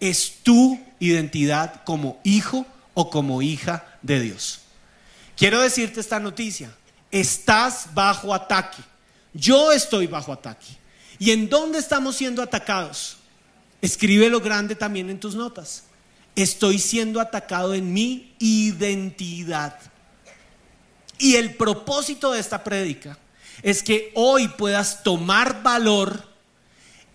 es 0.00 0.38
tu 0.42 0.80
identidad 1.00 1.82
como 1.84 2.20
hijo 2.22 2.66
o 2.94 3.10
como 3.10 3.42
hija 3.42 3.98
de 4.02 4.20
Dios. 4.20 4.60
Quiero 5.36 5.60
decirte 5.60 6.00
esta 6.00 6.20
noticia. 6.20 6.74
Estás 7.10 7.88
bajo 7.94 8.34
ataque. 8.34 8.82
Yo 9.32 9.72
estoy 9.72 10.06
bajo 10.06 10.32
ataque. 10.32 10.66
¿Y 11.18 11.30
en 11.30 11.48
dónde 11.48 11.78
estamos 11.78 12.16
siendo 12.16 12.42
atacados? 12.42 13.16
Escribe 13.80 14.28
lo 14.28 14.40
grande 14.40 14.74
también 14.74 15.10
en 15.10 15.20
tus 15.20 15.34
notas. 15.34 15.84
Estoy 16.34 16.78
siendo 16.78 17.20
atacado 17.20 17.74
en 17.74 17.92
mi 17.92 18.34
identidad. 18.38 19.78
Y 21.18 21.34
el 21.34 21.54
propósito 21.54 22.32
de 22.32 22.40
esta 22.40 22.62
prédica 22.62 23.18
es 23.62 23.82
que 23.82 24.12
hoy 24.14 24.48
puedas 24.48 25.02
tomar 25.02 25.62
valor 25.62 26.22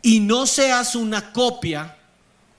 y 0.01 0.19
no 0.19 0.45
seas 0.45 0.95
una 0.95 1.31
copia 1.31 1.98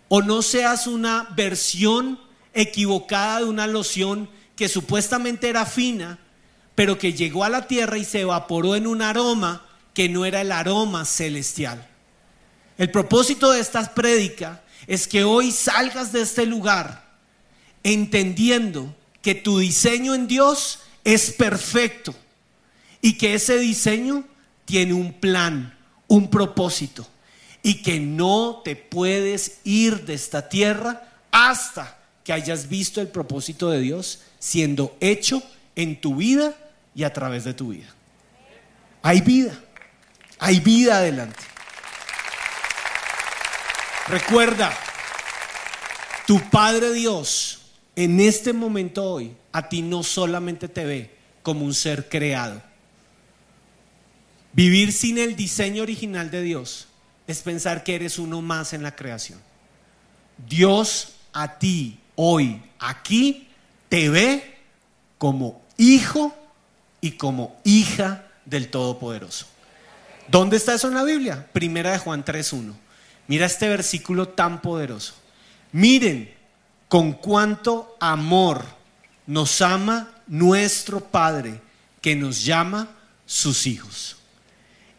o 0.08 0.22
no 0.22 0.42
seas 0.42 0.86
una 0.86 1.28
versión 1.36 2.18
equivocada 2.54 3.40
de 3.40 3.44
una 3.44 3.66
loción 3.66 4.30
que 4.56 4.68
supuestamente 4.68 5.48
era 5.48 5.66
fina, 5.66 6.18
pero 6.74 6.98
que 6.98 7.12
llegó 7.12 7.44
a 7.44 7.50
la 7.50 7.66
tierra 7.66 7.98
y 7.98 8.04
se 8.04 8.20
evaporó 8.20 8.74
en 8.76 8.86
un 8.86 9.02
aroma 9.02 9.66
que 9.92 10.08
no 10.08 10.24
era 10.24 10.40
el 10.40 10.52
aroma 10.52 11.04
celestial. 11.04 11.86
El 12.78 12.90
propósito 12.90 13.52
de 13.52 13.60
esta 13.60 13.94
prédica 13.94 14.62
es 14.86 15.06
que 15.06 15.24
hoy 15.24 15.52
salgas 15.52 16.12
de 16.12 16.22
este 16.22 16.46
lugar 16.46 17.04
entendiendo 17.82 18.94
que 19.22 19.34
tu 19.34 19.58
diseño 19.58 20.14
en 20.14 20.26
Dios 20.26 20.80
es 21.04 21.30
perfecto 21.32 22.14
y 23.00 23.18
que 23.18 23.34
ese 23.34 23.58
diseño 23.58 24.24
tiene 24.64 24.94
un 24.94 25.12
plan, 25.12 25.76
un 26.08 26.30
propósito 26.30 27.06
y 27.62 27.82
que 27.82 28.00
no 28.00 28.62
te 28.64 28.76
puedes 28.76 29.58
ir 29.64 30.04
de 30.04 30.14
esta 30.14 30.48
tierra 30.48 31.06
hasta 31.30 31.98
que 32.24 32.32
hayas 32.32 32.68
visto 32.68 33.00
el 33.00 33.08
propósito 33.08 33.70
de 33.70 33.80
Dios 33.80 34.20
siendo 34.38 34.96
hecho 35.00 35.42
en 35.76 36.00
tu 36.00 36.16
vida 36.16 36.54
y 36.94 37.04
a 37.04 37.12
través 37.12 37.44
de 37.44 37.54
tu 37.54 37.68
vida. 37.68 37.94
Hay 39.02 39.20
vida, 39.20 39.58
hay 40.38 40.60
vida 40.60 40.98
adelante. 40.98 41.40
Recuerda, 44.08 44.72
tu 46.26 46.40
Padre 46.50 46.92
Dios 46.92 47.60
en 47.96 48.20
este 48.20 48.52
momento 48.52 49.04
hoy 49.04 49.36
a 49.54 49.68
ti 49.68 49.82
no 49.82 50.02
solamente 50.02 50.66
te 50.66 50.84
ve 50.84 51.16
como 51.44 51.64
un 51.64 51.74
ser 51.74 52.08
creado. 52.08 52.60
Vivir 54.52 54.92
sin 54.92 55.16
el 55.16 55.36
diseño 55.36 55.84
original 55.84 56.28
de 56.32 56.42
Dios 56.42 56.88
es 57.28 57.40
pensar 57.40 57.84
que 57.84 57.94
eres 57.94 58.18
uno 58.18 58.42
más 58.42 58.72
en 58.72 58.82
la 58.82 58.96
creación. 58.96 59.40
Dios 60.48 61.14
a 61.32 61.56
ti 61.60 62.00
hoy, 62.16 62.62
aquí, 62.80 63.46
te 63.88 64.08
ve 64.08 64.56
como 65.18 65.62
hijo 65.76 66.36
y 67.00 67.12
como 67.12 67.60
hija 67.62 68.26
del 68.44 68.70
Todopoderoso. 68.70 69.46
¿Dónde 70.26 70.56
está 70.56 70.74
eso 70.74 70.88
en 70.88 70.94
la 70.94 71.04
Biblia? 71.04 71.48
Primera 71.52 71.92
de 71.92 71.98
Juan 71.98 72.24
3.1. 72.24 72.72
Mira 73.28 73.46
este 73.46 73.68
versículo 73.68 74.30
tan 74.30 74.60
poderoso. 74.60 75.14
Miren 75.70 76.34
con 76.88 77.12
cuánto 77.12 77.96
amor 78.00 78.82
nos 79.26 79.60
ama 79.62 80.10
nuestro 80.26 81.00
Padre 81.00 81.60
que 82.00 82.14
nos 82.14 82.44
llama 82.44 82.88
sus 83.26 83.66
hijos. 83.66 84.16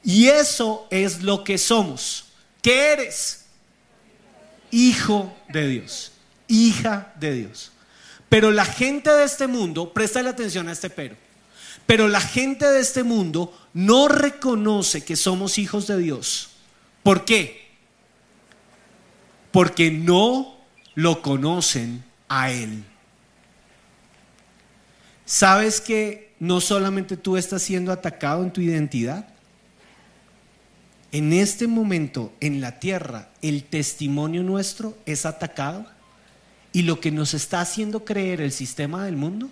Y 0.03 0.27
eso 0.27 0.87
es 0.89 1.23
lo 1.23 1.43
que 1.43 1.57
somos. 1.57 2.25
¿Qué 2.61 2.93
eres? 2.93 3.45
Hijo 4.71 5.35
de 5.49 5.67
Dios, 5.67 6.11
hija 6.47 7.13
de 7.19 7.33
Dios. 7.33 7.71
Pero 8.29 8.51
la 8.51 8.65
gente 8.65 9.11
de 9.11 9.23
este 9.23 9.47
mundo, 9.47 9.93
presta 9.93 10.21
la 10.21 10.31
atención 10.31 10.67
a 10.67 10.71
este 10.71 10.89
pero, 10.89 11.15
pero 11.85 12.07
la 12.07 12.21
gente 12.21 12.65
de 12.65 12.79
este 12.81 13.03
mundo 13.03 13.55
no 13.73 14.07
reconoce 14.07 15.03
que 15.03 15.15
somos 15.15 15.57
hijos 15.57 15.87
de 15.87 15.97
Dios. 15.97 16.49
¿Por 17.03 17.23
qué? 17.25 17.65
Porque 19.51 19.91
no 19.91 20.59
lo 20.95 21.21
conocen 21.21 22.03
a 22.27 22.51
Él. 22.51 22.83
¿Sabes 25.25 25.81
que 25.81 26.33
no 26.39 26.61
solamente 26.61 27.17
tú 27.17 27.35
estás 27.35 27.63
siendo 27.63 27.91
atacado 27.91 28.43
en 28.43 28.53
tu 28.53 28.61
identidad? 28.61 29.27
En 31.11 31.33
este 31.33 31.67
momento 31.67 32.31
en 32.39 32.61
la 32.61 32.79
tierra 32.79 33.29
el 33.41 33.63
testimonio 33.63 34.43
nuestro 34.43 34.95
es 35.05 35.25
atacado 35.25 35.85
y 36.73 36.83
lo 36.83 36.99
que 36.99 37.09
nos 37.09 37.33
está 37.33 37.61
haciendo 37.61 38.05
creer 38.05 38.41
el 38.41 38.51
sistema 38.51 39.05
del 39.05 39.15
mundo 39.15 39.49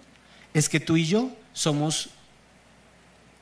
es 0.53 0.69
que 0.69 0.79
tú 0.79 0.97
y 0.97 1.05
yo 1.05 1.31
somos 1.53 2.09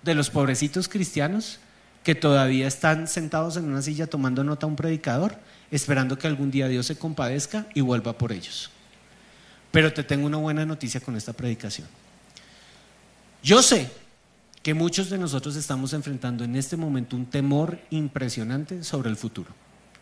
de 0.04 0.16
los 0.16 0.30
pobrecitos 0.30 0.88
cristianos 0.88 1.60
que 2.04 2.16
todavía 2.16 2.68
están 2.68 3.08
sentados 3.08 3.58
en 3.58 3.66
una 3.66 3.82
silla 3.82 4.08
tomando 4.08 4.44
nota 4.44 4.66
a 4.66 4.70
un 4.70 4.76
predicador, 4.76 5.36
esperando 5.70 6.18
que 6.18 6.28
algún 6.28 6.50
día 6.50 6.68
Dios 6.68 6.86
se 6.86 6.98
compadezca 6.98 7.68
y 7.76 7.82
vuelva 7.82 8.18
por 8.18 8.32
ellos. 8.32 8.72
Pero 9.72 9.94
te 9.94 10.04
tengo 10.04 10.26
una 10.26 10.38
buena 10.38 10.66
noticia 10.66 11.02
con 11.02 11.16
esta 11.16 11.34
predicación. 11.34 11.88
Yo 13.44 13.64
sé 13.64 13.90
que 14.62 14.74
muchos 14.74 15.10
de 15.10 15.18
nosotros 15.18 15.56
estamos 15.56 15.94
enfrentando 15.94 16.44
en 16.44 16.56
este 16.56 16.78
momento 16.78 17.16
un 17.16 17.26
temor 17.26 17.80
impresionante 17.90 18.84
sobre 18.84 19.10
el 19.10 19.18
futuro 19.18 19.50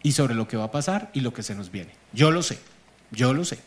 y 0.03 0.11
sobre 0.11 0.35
lo 0.35 0.47
que 0.47 0.57
va 0.57 0.65
a 0.65 0.71
pasar 0.71 1.09
y 1.13 1.21
lo 1.21 1.33
que 1.33 1.43
se 1.43 1.55
nos 1.55 1.71
viene. 1.71 1.91
Yo 2.11 2.31
lo 2.31 2.43
sé, 2.43 2.59
yo 3.11 3.33
lo 3.33 3.45
sé. 3.45 3.59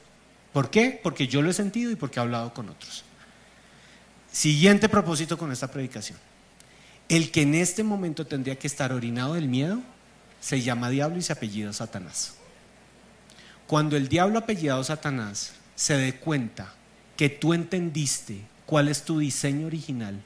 ¿Por 0.52 0.68
qué? 0.68 1.00
Porque 1.02 1.26
yo 1.26 1.40
lo 1.40 1.50
he 1.50 1.54
sentido 1.54 1.90
y 1.90 1.96
porque 1.96 2.20
he 2.20 2.22
hablado 2.22 2.52
con 2.52 2.68
otros. 2.68 3.04
Siguiente 4.30 4.88
propósito 4.88 5.38
con 5.38 5.50
esta 5.50 5.70
predicación. 5.70 6.18
El 7.08 7.30
que 7.30 7.42
en 7.42 7.54
este 7.54 7.82
momento 7.82 8.26
tendría 8.26 8.58
que 8.58 8.66
estar 8.66 8.92
orinado 8.92 9.34
del 9.34 9.48
miedo 9.48 9.80
se 10.40 10.60
llama 10.60 10.90
diablo 10.90 11.18
y 11.18 11.22
se 11.22 11.32
apellida 11.32 11.72
Satanás. 11.72 12.34
Cuando 13.66 13.96
el 13.96 14.08
diablo 14.08 14.38
apellidado 14.38 14.84
Satanás 14.84 15.54
se 15.74 15.96
dé 15.96 16.16
cuenta 16.16 16.74
que 17.16 17.30
tú 17.30 17.54
entendiste 17.54 18.51
cuál 18.72 18.88
es 18.88 19.02
tu 19.02 19.18
diseño 19.18 19.66
original 19.66 20.18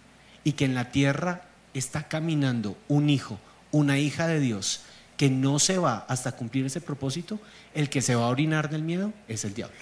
y 0.45 0.53
que 0.53 0.67
en 0.67 0.77
la 0.77 0.93
tierra 0.93 1.49
está 1.75 2.07
caminando 2.07 2.79
un 2.87 3.11
hijo, 3.11 3.41
una 3.73 3.99
hija 3.99 4.29
de 4.29 4.39
Dios 4.39 4.83
que 5.17 5.29
no 5.29 5.59
se 5.59 5.79
va 5.79 6.07
hasta 6.09 6.31
cumplir 6.31 6.65
ese 6.65 6.81
propósito, 6.81 7.41
el 7.75 7.91
que 7.91 8.03
se 8.03 8.15
va 8.15 8.27
a 8.27 8.29
orinar 8.29 8.71
del 8.71 8.83
miedo 8.83 9.13
es 9.27 9.45
el 9.45 9.53
diablo. 9.53 9.77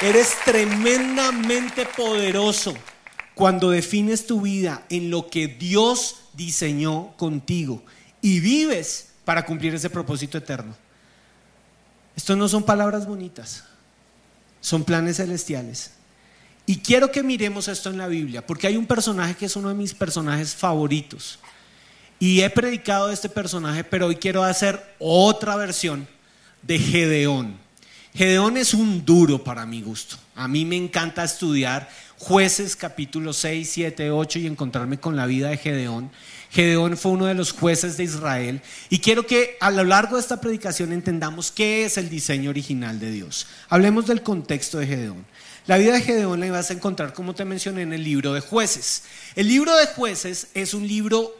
Eres 0.00 0.34
tremendamente 0.42 1.84
poderoso 1.94 2.72
cuando 3.34 3.68
defines 3.68 4.26
tu 4.26 4.40
vida 4.40 4.86
en 4.88 5.10
lo 5.10 5.28
que 5.28 5.46
Dios 5.46 6.22
diseñó 6.32 7.14
contigo 7.18 7.84
y 8.22 8.40
vives 8.40 9.10
para 9.26 9.44
cumplir 9.44 9.74
ese 9.74 9.90
propósito 9.90 10.38
eterno. 10.38 10.85
Esto 12.16 12.34
no 12.34 12.48
son 12.48 12.64
palabras 12.64 13.06
bonitas, 13.06 13.64
son 14.60 14.84
planes 14.84 15.18
celestiales. 15.18 15.92
Y 16.64 16.78
quiero 16.78 17.12
que 17.12 17.22
miremos 17.22 17.68
esto 17.68 17.90
en 17.90 17.98
la 17.98 18.08
Biblia, 18.08 18.44
porque 18.44 18.66
hay 18.66 18.76
un 18.76 18.86
personaje 18.86 19.36
que 19.36 19.46
es 19.46 19.54
uno 19.54 19.68
de 19.68 19.74
mis 19.74 19.94
personajes 19.94 20.54
favoritos. 20.54 21.38
Y 22.18 22.40
he 22.40 22.50
predicado 22.50 23.08
de 23.08 23.14
este 23.14 23.28
personaje, 23.28 23.84
pero 23.84 24.06
hoy 24.06 24.16
quiero 24.16 24.42
hacer 24.42 24.96
otra 24.98 25.54
versión 25.56 26.08
de 26.62 26.78
Gedeón. 26.78 27.56
Gedeón 28.14 28.56
es 28.56 28.72
un 28.72 29.04
duro 29.04 29.44
para 29.44 29.66
mi 29.66 29.82
gusto. 29.82 30.16
A 30.34 30.48
mí 30.48 30.64
me 30.64 30.76
encanta 30.76 31.22
estudiar 31.22 31.88
jueces 32.18 32.76
capítulo 32.76 33.32
6, 33.32 33.68
7, 33.70 34.10
8 34.10 34.38
y 34.38 34.46
encontrarme 34.46 34.98
con 34.98 35.16
la 35.16 35.26
vida 35.26 35.48
de 35.48 35.56
Gedeón. 35.56 36.10
Gedeón 36.50 36.96
fue 36.96 37.12
uno 37.12 37.26
de 37.26 37.34
los 37.34 37.52
jueces 37.52 37.96
de 37.96 38.04
Israel 38.04 38.62
y 38.88 39.00
quiero 39.00 39.26
que 39.26 39.56
a 39.60 39.70
lo 39.70 39.84
largo 39.84 40.16
de 40.16 40.22
esta 40.22 40.40
predicación 40.40 40.92
entendamos 40.92 41.50
qué 41.50 41.84
es 41.84 41.98
el 41.98 42.08
diseño 42.08 42.50
original 42.50 42.98
de 42.98 43.10
Dios. 43.10 43.46
Hablemos 43.68 44.06
del 44.06 44.22
contexto 44.22 44.78
de 44.78 44.86
Gedeón. 44.86 45.26
La 45.66 45.78
vida 45.78 45.94
de 45.94 46.00
Gedeón 46.00 46.40
la 46.40 46.50
vas 46.50 46.70
a 46.70 46.74
encontrar, 46.74 47.12
como 47.12 47.34
te 47.34 47.44
mencioné, 47.44 47.82
en 47.82 47.92
el 47.92 48.04
libro 48.04 48.32
de 48.32 48.40
jueces. 48.40 49.02
El 49.34 49.48
libro 49.48 49.74
de 49.76 49.86
jueces 49.86 50.48
es 50.54 50.74
un 50.74 50.86
libro, 50.86 51.34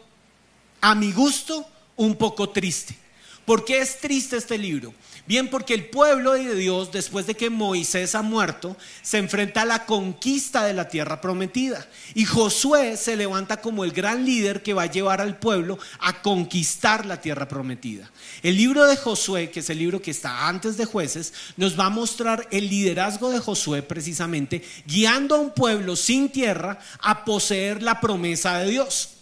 a 0.81 0.97
mi 0.97 1.13
gusto, 1.13 1.65
un 1.95 2.17
poco 2.17 2.51
triste. 2.51 2.97
¿Por 3.47 3.65
qué 3.65 3.79
es 3.79 4.01
triste 4.01 4.37
este 4.37 4.59
libro? 4.59 4.93
Bien, 5.25 5.49
porque 5.49 5.73
el 5.73 5.87
pueblo 5.87 6.33
de 6.33 6.57
Dios, 6.57 6.91
después 6.91 7.29
de 7.29 7.35
que 7.35 7.49
Moisés 7.49 8.17
ha 8.17 8.23
muerto, 8.23 8.77
se 9.03 9.19
enfrenta 9.19 9.63
a 9.63 9.65
la 9.65 9.87
conquista 9.87 10.65
de 10.65 10.73
la 10.73 10.89
tierra 10.89 11.21
prometida. 11.21 11.87
Y 12.15 12.25
Josué 12.25 12.97
se 12.97 13.17
levanta 13.17 13.61
como 13.61 13.85
el 13.85 13.93
gran 13.93 14.25
líder 14.25 14.65
que 14.65 14.75
va 14.75 14.83
a 14.83 14.91
llevar 14.91 15.21
al 15.21 15.39
pueblo 15.39 15.79
a 16.01 16.23
conquistar 16.23 17.07
la 17.07 17.21
tierra 17.21 17.47
prometida. 17.47 18.11
El 18.43 18.57
libro 18.57 18.85
de 18.85 18.97
Josué, 18.97 19.51
que 19.51 19.61
es 19.61 19.71
el 19.71 19.79
libro 19.79 20.03
que 20.03 20.11
está 20.11 20.49
antes 20.49 20.77
de 20.77 20.85
jueces, 20.85 21.33
nos 21.57 21.79
va 21.79 21.87
a 21.87 21.91
mostrar 21.91 22.49
el 22.51 22.69
liderazgo 22.69 23.31
de 23.31 23.39
Josué 23.39 23.83
precisamente, 23.83 24.65
guiando 24.87 25.37
a 25.37 25.41
un 25.41 25.51
pueblo 25.53 25.95
sin 25.95 26.31
tierra 26.31 26.81
a 26.99 27.25
poseer 27.25 27.81
la 27.81 28.01
promesa 28.01 28.59
de 28.59 28.71
Dios. 28.71 29.16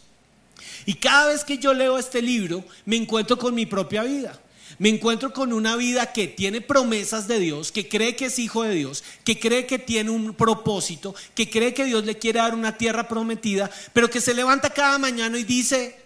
Y 0.87 0.95
cada 0.95 1.29
vez 1.29 1.45
que 1.45 1.59
yo 1.59 1.73
leo 1.73 1.99
este 1.99 2.21
libro, 2.23 2.64
me 2.85 2.97
encuentro 2.97 3.38
con 3.38 3.55
mi 3.55 3.67
propia 3.67 4.03
vida. 4.03 4.41
Me 4.79 4.88
encuentro 4.88 5.33
con 5.33 5.53
una 5.53 5.76
vida 5.76 6.12
que 6.12 6.26
tiene 6.26 6.61
promesas 6.61 7.29
de 7.29 7.38
Dios, 7.38 7.71
que 7.71 7.88
cree 7.88 8.17
que 8.17 8.26
es 8.26 8.38
hijo 8.38 8.64
de 8.64 8.75
Dios, 8.75 9.05
que 9.23 9.38
cree 9.38 9.67
que 9.67 9.79
tiene 9.79 10.11
un 10.11 10.35
propósito, 10.35 11.14
que 11.35 11.49
cree 11.49 11.75
que 11.75 11.85
Dios 11.85 12.05
le 12.05 12.19
quiere 12.19 12.41
dar 12.41 12.55
una 12.55 12.76
tierra 12.76 13.07
prometida, 13.07 13.71
pero 13.93 14.11
que 14.11 14.21
se 14.21 14.35
levanta 14.35 14.71
cada 14.71 14.99
mañana 14.99 15.38
y 15.38 15.45
dice, 15.45 15.97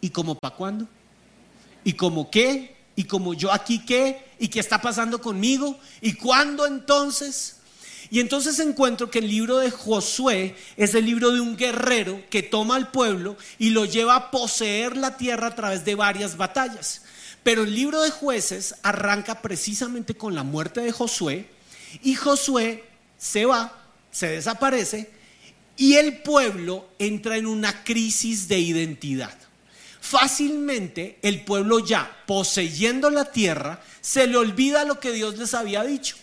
¿y 0.00 0.10
como 0.10 0.34
para 0.34 0.54
cuándo? 0.54 0.86
¿Y 1.82 1.94
como 1.94 2.30
qué? 2.30 2.76
¿Y 2.94 3.04
como 3.04 3.32
yo 3.32 3.52
aquí 3.52 3.84
qué? 3.84 4.24
¿Y 4.38 4.48
qué 4.48 4.60
está 4.60 4.80
pasando 4.80 5.20
conmigo? 5.20 5.78
¿Y 6.00 6.14
cuándo 6.14 6.66
entonces? 6.66 7.55
Y 8.10 8.20
entonces 8.20 8.58
encuentro 8.58 9.10
que 9.10 9.18
el 9.18 9.28
libro 9.28 9.58
de 9.58 9.70
Josué 9.70 10.54
es 10.76 10.94
el 10.94 11.06
libro 11.06 11.32
de 11.32 11.40
un 11.40 11.56
guerrero 11.56 12.22
que 12.30 12.42
toma 12.42 12.76
al 12.76 12.90
pueblo 12.90 13.36
y 13.58 13.70
lo 13.70 13.84
lleva 13.84 14.16
a 14.16 14.30
poseer 14.30 14.96
la 14.96 15.16
tierra 15.16 15.48
a 15.48 15.54
través 15.54 15.84
de 15.84 15.94
varias 15.94 16.36
batallas. 16.36 17.02
Pero 17.42 17.64
el 17.64 17.74
libro 17.74 18.02
de 18.02 18.10
jueces 18.10 18.74
arranca 18.82 19.42
precisamente 19.42 20.14
con 20.14 20.34
la 20.34 20.42
muerte 20.42 20.80
de 20.80 20.92
Josué 20.92 21.48
y 22.02 22.14
Josué 22.14 22.84
se 23.18 23.46
va, 23.46 23.72
se 24.10 24.28
desaparece 24.28 25.10
y 25.76 25.94
el 25.94 26.18
pueblo 26.18 26.88
entra 26.98 27.36
en 27.36 27.46
una 27.46 27.84
crisis 27.84 28.48
de 28.48 28.58
identidad. 28.58 29.34
Fácilmente 30.00 31.18
el 31.22 31.44
pueblo 31.44 31.80
ya 31.80 32.22
poseyendo 32.26 33.10
la 33.10 33.30
tierra 33.32 33.82
se 34.00 34.26
le 34.26 34.36
olvida 34.36 34.84
lo 34.84 35.00
que 35.00 35.12
Dios 35.12 35.36
les 35.36 35.52
había 35.54 35.82
dicho. 35.82 36.16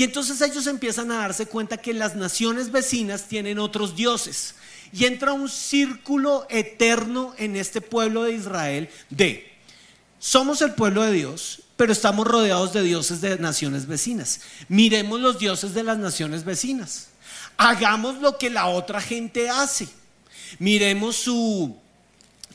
Y 0.00 0.04
entonces 0.04 0.40
ellos 0.40 0.66
empiezan 0.66 1.12
a 1.12 1.16
darse 1.16 1.44
cuenta 1.44 1.76
que 1.76 1.92
las 1.92 2.16
naciones 2.16 2.72
vecinas 2.72 3.28
tienen 3.28 3.58
otros 3.58 3.94
dioses. 3.94 4.54
Y 4.94 5.04
entra 5.04 5.34
un 5.34 5.46
círculo 5.46 6.46
eterno 6.48 7.34
en 7.36 7.54
este 7.54 7.82
pueblo 7.82 8.22
de 8.22 8.32
Israel 8.32 8.88
de, 9.10 9.52
somos 10.18 10.62
el 10.62 10.72
pueblo 10.72 11.02
de 11.02 11.12
Dios, 11.12 11.64
pero 11.76 11.92
estamos 11.92 12.26
rodeados 12.26 12.72
de 12.72 12.82
dioses 12.82 13.20
de 13.20 13.38
naciones 13.38 13.86
vecinas. 13.86 14.40
Miremos 14.68 15.20
los 15.20 15.38
dioses 15.38 15.74
de 15.74 15.82
las 15.82 15.98
naciones 15.98 16.46
vecinas. 16.46 17.08
Hagamos 17.58 18.22
lo 18.22 18.38
que 18.38 18.48
la 18.48 18.68
otra 18.68 19.02
gente 19.02 19.50
hace. 19.50 19.86
Miremos 20.58 21.16
su... 21.16 21.76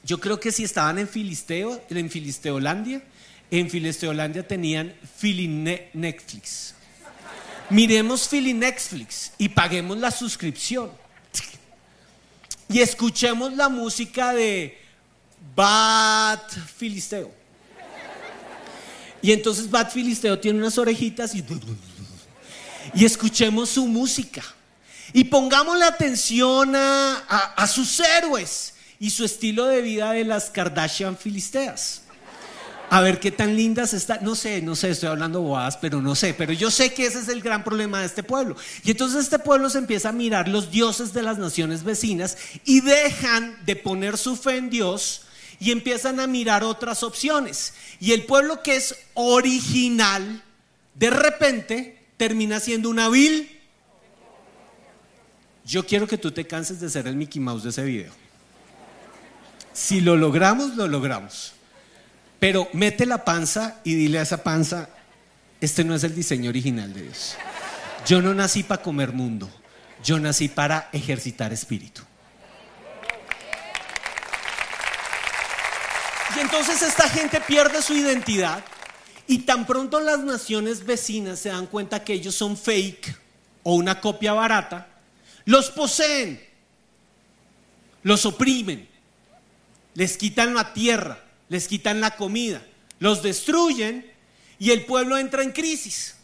Yo 0.03 0.19
creo 0.19 0.39
que 0.39 0.51
si 0.51 0.63
estaban 0.63 0.97
en 0.97 1.07
Filisteo, 1.07 1.79
en 1.91 2.09
Filisteolandia, 2.09 3.03
en 3.51 3.69
Filisteolandia 3.69 4.47
tenían 4.47 4.95
Netflix 5.93 6.74
miremos 7.69 8.27
Philly 8.27 8.53
Netflix 8.53 9.31
y 9.37 9.49
paguemos 9.49 9.97
la 9.97 10.11
suscripción. 10.11 10.91
Y 12.67 12.81
escuchemos 12.81 13.53
la 13.53 13.69
música 13.69 14.33
de 14.33 14.77
Bat 15.55 16.51
Filisteo. 16.77 17.31
Y 19.21 19.31
entonces 19.31 19.69
Bat 19.69 19.91
Filisteo 19.91 20.39
tiene 20.39 20.59
unas 20.59 20.77
orejitas 20.77 21.35
y, 21.35 21.43
y 22.93 23.05
escuchemos 23.05 23.69
su 23.69 23.87
música. 23.87 24.43
Y 25.13 25.25
pongamos 25.25 25.77
la 25.77 25.87
atención 25.87 26.75
a, 26.75 27.17
a 27.55 27.67
sus 27.67 27.99
héroes 27.99 28.73
y 28.99 29.09
su 29.09 29.23
estilo 29.23 29.65
de 29.65 29.81
vida 29.81 30.11
de 30.11 30.25
las 30.25 30.49
Kardashian 30.49 31.17
Filisteas 31.17 32.01
a 32.89 33.01
ver 33.01 33.19
qué 33.19 33.31
tan 33.31 33.55
lindas 33.55 33.93
están. 33.93 34.19
No 34.23 34.35
sé, 34.35 34.61
no 34.61 34.75
sé, 34.75 34.91
estoy 34.91 35.09
hablando 35.09 35.41
boadas, 35.41 35.77
pero 35.77 36.01
no 36.01 36.15
sé. 36.15 36.33
Pero 36.33 36.53
yo 36.53 36.71
sé 36.71 36.93
que 36.93 37.05
ese 37.05 37.19
es 37.19 37.27
el 37.27 37.41
gran 37.41 37.63
problema 37.63 37.99
de 37.99 38.05
este 38.05 38.23
pueblo. 38.23 38.55
Y 38.83 38.91
entonces 38.91 39.23
este 39.23 39.39
pueblo 39.39 39.69
se 39.69 39.79
empieza 39.79 40.09
a 40.09 40.13
mirar 40.13 40.47
los 40.47 40.71
dioses 40.71 41.13
de 41.13 41.23
las 41.23 41.37
naciones 41.37 41.83
vecinas 41.83 42.37
y 42.63 42.81
dejan 42.81 43.57
de 43.65 43.75
poner 43.75 44.17
su 44.17 44.35
fe 44.35 44.57
en 44.57 44.69
Dios 44.69 45.23
y 45.59 45.71
empiezan 45.71 46.19
a 46.19 46.27
mirar 46.27 46.63
otras 46.63 47.03
opciones. 47.03 47.73
Y 47.99 48.11
el 48.11 48.23
pueblo 48.23 48.61
que 48.61 48.75
es 48.75 48.95
original, 49.13 50.43
de 50.93 51.09
repente 51.09 52.05
termina 52.17 52.59
siendo 52.59 52.89
una 52.89 53.09
vil. 53.09 53.51
Yo 55.65 55.85
quiero 55.85 56.07
que 56.07 56.17
tú 56.17 56.31
te 56.31 56.45
canses 56.45 56.79
de 56.79 56.89
ser 56.89 57.07
el 57.07 57.15
Mickey 57.15 57.41
Mouse 57.41 57.63
de 57.63 57.69
ese 57.69 57.83
video. 57.83 58.13
Si 59.73 59.99
lo 59.99 60.15
logramos, 60.15 60.75
lo 60.75 60.87
logramos. 60.87 61.54
Pero 62.39 62.67
mete 62.73 63.05
la 63.05 63.23
panza 63.23 63.79
y 63.83 63.95
dile 63.95 64.19
a 64.19 64.23
esa 64.23 64.43
panza, 64.43 64.89
este 65.61 65.83
no 65.83 65.95
es 65.95 66.03
el 66.03 66.13
diseño 66.13 66.49
original 66.49 66.93
de 66.93 67.03
Dios. 67.03 67.35
Yo 68.05 68.21
no 68.21 68.33
nací 68.33 68.63
para 68.63 68.81
comer 68.81 69.13
mundo, 69.13 69.49
yo 70.03 70.19
nací 70.19 70.47
para 70.47 70.89
ejercitar 70.91 71.53
espíritu. 71.53 72.01
Y 76.35 76.39
entonces 76.39 76.81
esta 76.81 77.09
gente 77.09 77.39
pierde 77.41 77.81
su 77.81 77.93
identidad 77.93 78.63
y 79.27 79.39
tan 79.39 79.65
pronto 79.65 79.99
las 79.99 80.19
naciones 80.19 80.85
vecinas 80.85 81.39
se 81.39 81.49
dan 81.49 81.65
cuenta 81.67 82.03
que 82.03 82.13
ellos 82.13 82.35
son 82.35 82.57
fake 82.57 83.17
o 83.63 83.75
una 83.75 83.99
copia 83.99 84.33
barata, 84.33 84.87
los 85.45 85.71
poseen, 85.71 86.43
los 88.03 88.25
oprimen, 88.25 88.87
les 89.95 90.17
quitan 90.17 90.53
la 90.53 90.73
tierra, 90.73 91.24
les 91.49 91.67
quitan 91.67 92.01
la 92.01 92.15
comida, 92.15 92.65
los 92.99 93.21
destruyen 93.21 94.05
y 94.59 94.71
el 94.71 94.85
pueblo 94.85 95.17
entra 95.17 95.43
en 95.43 95.51
crisis. 95.51 96.15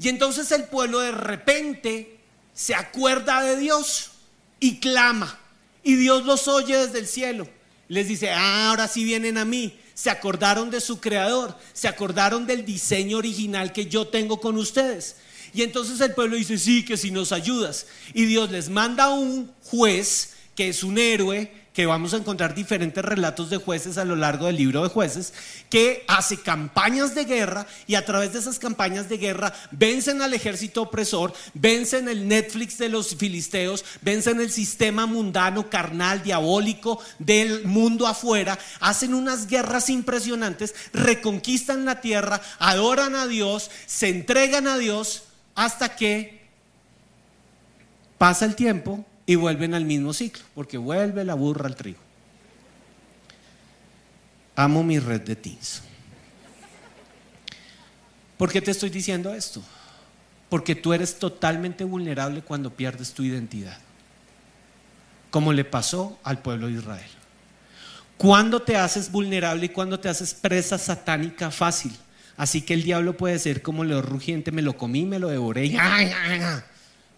Y 0.00 0.08
entonces 0.08 0.50
el 0.52 0.64
pueblo 0.64 1.00
de 1.00 1.12
repente 1.12 2.18
se 2.54 2.74
acuerda 2.74 3.42
de 3.42 3.56
Dios 3.56 4.12
y 4.60 4.78
clama. 4.78 5.38
Y 5.82 5.96
Dios 5.96 6.24
los 6.24 6.48
oye 6.48 6.76
desde 6.76 6.98
el 6.98 7.06
cielo. 7.06 7.48
Les 7.88 8.08
dice, 8.08 8.30
ah, 8.30 8.70
ahora 8.70 8.88
sí 8.88 9.04
vienen 9.04 9.38
a 9.38 9.44
mí. 9.44 9.78
Se 9.94 10.10
acordaron 10.10 10.70
de 10.70 10.80
su 10.80 11.00
creador, 11.00 11.56
se 11.72 11.86
acordaron 11.86 12.46
del 12.46 12.64
diseño 12.64 13.18
original 13.18 13.72
que 13.72 13.86
yo 13.86 14.08
tengo 14.08 14.40
con 14.40 14.56
ustedes. 14.56 15.16
Y 15.52 15.62
entonces 15.62 16.00
el 16.00 16.14
pueblo 16.14 16.36
dice, 16.36 16.58
sí, 16.58 16.84
que 16.84 16.96
si 16.96 17.10
nos 17.12 17.30
ayudas. 17.30 17.86
Y 18.12 18.24
Dios 18.24 18.50
les 18.50 18.68
manda 18.70 19.10
un 19.10 19.52
juez 19.62 20.34
que 20.56 20.68
es 20.68 20.82
un 20.82 20.98
héroe, 20.98 21.52
que 21.74 21.86
vamos 21.86 22.14
a 22.14 22.18
encontrar 22.18 22.54
diferentes 22.54 23.04
relatos 23.04 23.50
de 23.50 23.56
jueces 23.56 23.98
a 23.98 24.04
lo 24.04 24.14
largo 24.14 24.46
del 24.46 24.56
libro 24.56 24.84
de 24.84 24.88
jueces, 24.88 25.34
que 25.68 26.04
hace 26.06 26.40
campañas 26.40 27.16
de 27.16 27.24
guerra 27.24 27.66
y 27.88 27.96
a 27.96 28.04
través 28.04 28.32
de 28.32 28.38
esas 28.38 28.60
campañas 28.60 29.08
de 29.08 29.18
guerra 29.18 29.52
vencen 29.72 30.22
al 30.22 30.34
ejército 30.34 30.82
opresor, 30.82 31.34
vencen 31.52 32.08
el 32.08 32.28
Netflix 32.28 32.78
de 32.78 32.88
los 32.88 33.16
filisteos, 33.16 33.84
vencen 34.02 34.40
el 34.40 34.52
sistema 34.52 35.06
mundano, 35.06 35.68
carnal, 35.68 36.22
diabólico 36.22 37.00
del 37.18 37.64
mundo 37.64 38.06
afuera, 38.06 38.56
hacen 38.78 39.12
unas 39.12 39.48
guerras 39.48 39.90
impresionantes, 39.90 40.76
reconquistan 40.92 41.84
la 41.84 42.00
tierra, 42.00 42.40
adoran 42.60 43.16
a 43.16 43.26
Dios, 43.26 43.72
se 43.86 44.10
entregan 44.10 44.68
a 44.68 44.78
Dios 44.78 45.24
hasta 45.56 45.96
que 45.96 46.46
pasa 48.16 48.44
el 48.44 48.54
tiempo 48.54 49.04
y 49.26 49.34
vuelven 49.36 49.74
al 49.74 49.84
mismo 49.84 50.12
ciclo, 50.12 50.42
porque 50.54 50.78
vuelve 50.78 51.24
la 51.24 51.34
burra 51.34 51.66
al 51.66 51.76
trigo. 51.76 51.98
Amo 54.56 54.82
mi 54.82 54.98
red 54.98 55.22
de 55.22 55.36
teens. 55.36 55.82
¿Por 58.36 58.50
qué 58.50 58.60
te 58.60 58.70
estoy 58.70 58.90
diciendo 58.90 59.32
esto? 59.34 59.62
Porque 60.48 60.74
tú 60.74 60.92
eres 60.92 61.18
totalmente 61.18 61.84
vulnerable 61.84 62.42
cuando 62.42 62.70
pierdes 62.70 63.12
tu 63.12 63.22
identidad, 63.22 63.78
como 65.30 65.52
le 65.52 65.64
pasó 65.64 66.18
al 66.22 66.40
pueblo 66.40 66.66
de 66.66 66.74
Israel. 66.74 67.10
Cuando 68.16 68.62
te 68.62 68.76
haces 68.76 69.10
vulnerable 69.10 69.66
y 69.66 69.70
cuando 69.70 69.98
te 69.98 70.08
haces 70.08 70.34
presa 70.34 70.78
satánica 70.78 71.50
fácil. 71.50 71.96
Así 72.36 72.62
que 72.62 72.74
el 72.74 72.82
diablo 72.82 73.16
puede 73.16 73.38
ser 73.38 73.62
como 73.62 73.84
león 73.84 74.02
rugiente, 74.02 74.52
me 74.52 74.62
lo 74.62 74.76
comí, 74.76 75.06
me 75.06 75.18
lo 75.18 75.28
devoré, 75.28 75.76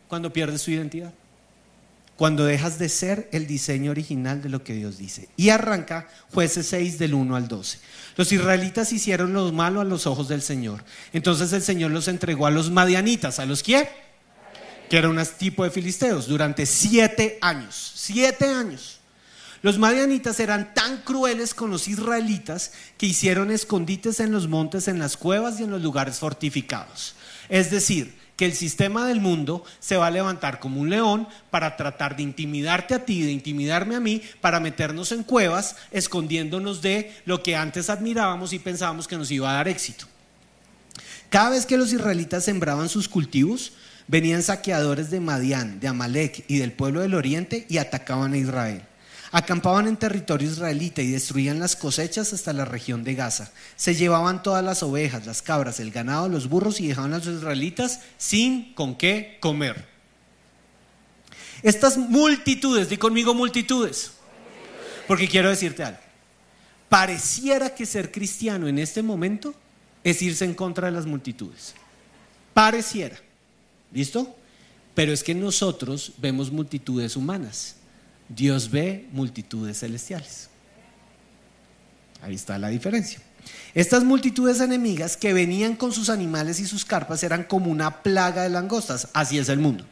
cuando 0.08 0.32
pierdes 0.32 0.62
su 0.62 0.70
identidad 0.70 1.12
cuando 2.16 2.46
dejas 2.46 2.78
de 2.78 2.88
ser 2.88 3.28
el 3.32 3.46
diseño 3.46 3.90
original 3.90 4.40
de 4.42 4.48
lo 4.48 4.64
que 4.64 4.72
Dios 4.72 4.96
dice. 4.96 5.28
Y 5.36 5.50
arranca 5.50 6.08
jueces 6.32 6.66
6 6.68 6.98
del 6.98 7.14
1 7.14 7.36
al 7.36 7.46
12. 7.46 7.78
Los 8.16 8.32
israelitas 8.32 8.92
hicieron 8.92 9.34
lo 9.34 9.52
malo 9.52 9.80
a 9.80 9.84
los 9.84 10.06
ojos 10.06 10.28
del 10.28 10.40
Señor. 10.40 10.82
Entonces 11.12 11.52
el 11.52 11.62
Señor 11.62 11.90
los 11.90 12.08
entregó 12.08 12.46
a 12.46 12.50
los 12.50 12.70
madianitas. 12.70 13.38
¿A 13.38 13.46
los 13.46 13.62
qué? 13.62 13.88
Que 14.88 14.96
era 14.96 15.10
un 15.10 15.22
tipo 15.38 15.64
de 15.64 15.70
filisteos 15.70 16.26
durante 16.26 16.64
siete 16.64 17.38
años. 17.42 17.92
Siete 17.94 18.46
años. 18.46 19.00
Los 19.60 19.78
madianitas 19.78 20.40
eran 20.40 20.72
tan 20.74 20.98
crueles 20.98 21.52
con 21.52 21.70
los 21.70 21.88
israelitas 21.88 22.72
que 22.96 23.06
hicieron 23.06 23.50
escondites 23.50 24.20
en 24.20 24.32
los 24.32 24.48
montes, 24.48 24.88
en 24.88 24.98
las 24.98 25.16
cuevas 25.16 25.60
y 25.60 25.64
en 25.64 25.70
los 25.70 25.82
lugares 25.82 26.18
fortificados. 26.18 27.14
Es 27.48 27.70
decir, 27.70 28.16
que 28.36 28.44
el 28.44 28.52
sistema 28.52 29.06
del 29.06 29.20
mundo 29.20 29.64
se 29.80 29.96
va 29.96 30.06
a 30.08 30.10
levantar 30.10 30.60
como 30.60 30.80
un 30.80 30.90
león 30.90 31.26
para 31.50 31.76
tratar 31.76 32.16
de 32.16 32.22
intimidarte 32.22 32.94
a 32.94 33.04
ti, 33.04 33.22
de 33.22 33.32
intimidarme 33.32 33.96
a 33.96 34.00
mí, 34.00 34.22
para 34.40 34.60
meternos 34.60 35.10
en 35.12 35.22
cuevas, 35.22 35.76
escondiéndonos 35.90 36.82
de 36.82 37.14
lo 37.24 37.42
que 37.42 37.56
antes 37.56 37.90
admirábamos 37.90 38.52
y 38.52 38.58
pensábamos 38.58 39.08
que 39.08 39.16
nos 39.16 39.30
iba 39.30 39.50
a 39.50 39.54
dar 39.54 39.68
éxito. 39.68 40.06
Cada 41.30 41.50
vez 41.50 41.66
que 41.66 41.76
los 41.76 41.92
israelitas 41.92 42.44
sembraban 42.44 42.88
sus 42.88 43.08
cultivos, 43.08 43.72
venían 44.06 44.42
saqueadores 44.42 45.10
de 45.10 45.20
Madián, 45.20 45.80
de 45.80 45.88
Amalek 45.88 46.44
y 46.46 46.58
del 46.58 46.72
pueblo 46.72 47.00
del 47.00 47.14
oriente 47.14 47.66
y 47.68 47.78
atacaban 47.78 48.34
a 48.34 48.38
Israel. 48.38 48.82
Acampaban 49.32 49.88
en 49.88 49.96
territorio 49.96 50.50
israelita 50.50 51.02
y 51.02 51.10
destruían 51.10 51.58
las 51.58 51.76
cosechas 51.76 52.32
hasta 52.32 52.52
la 52.52 52.64
región 52.64 53.04
de 53.04 53.14
Gaza. 53.14 53.50
Se 53.76 53.94
llevaban 53.94 54.42
todas 54.42 54.64
las 54.64 54.82
ovejas, 54.82 55.26
las 55.26 55.42
cabras, 55.42 55.80
el 55.80 55.90
ganado, 55.90 56.28
los 56.28 56.48
burros 56.48 56.80
y 56.80 56.88
dejaban 56.88 57.14
a 57.14 57.18
los 57.18 57.26
israelitas 57.26 58.00
sin 58.18 58.74
con 58.74 58.96
qué 58.96 59.38
comer. 59.40 59.88
Estas 61.62 61.96
multitudes, 61.96 62.88
di 62.88 62.96
conmigo 62.96 63.34
multitudes, 63.34 64.12
porque 65.08 65.28
quiero 65.28 65.48
decirte 65.48 65.82
algo. 65.82 66.00
Pareciera 66.88 67.74
que 67.74 67.86
ser 67.86 68.12
cristiano 68.12 68.68
en 68.68 68.78
este 68.78 69.02
momento 69.02 69.54
es 70.04 70.22
irse 70.22 70.44
en 70.44 70.54
contra 70.54 70.86
de 70.86 70.92
las 70.92 71.06
multitudes. 71.06 71.74
Pareciera. 72.54 73.16
¿Listo? 73.92 74.36
Pero 74.94 75.12
es 75.12 75.22
que 75.24 75.34
nosotros 75.34 76.12
vemos 76.18 76.50
multitudes 76.50 77.16
humanas. 77.16 77.76
Dios 78.28 78.70
ve 78.70 79.06
multitudes 79.12 79.80
celestiales. 79.80 80.48
Ahí 82.22 82.34
está 82.34 82.58
la 82.58 82.68
diferencia. 82.68 83.20
Estas 83.74 84.04
multitudes 84.04 84.60
enemigas 84.60 85.16
que 85.16 85.32
venían 85.32 85.76
con 85.76 85.92
sus 85.92 86.08
animales 86.08 86.58
y 86.60 86.66
sus 86.66 86.84
carpas 86.84 87.22
eran 87.22 87.44
como 87.44 87.70
una 87.70 88.02
plaga 88.02 88.42
de 88.42 88.48
langostas. 88.48 89.08
Así 89.12 89.38
es 89.38 89.48
el 89.48 89.58
mundo. 89.58 89.84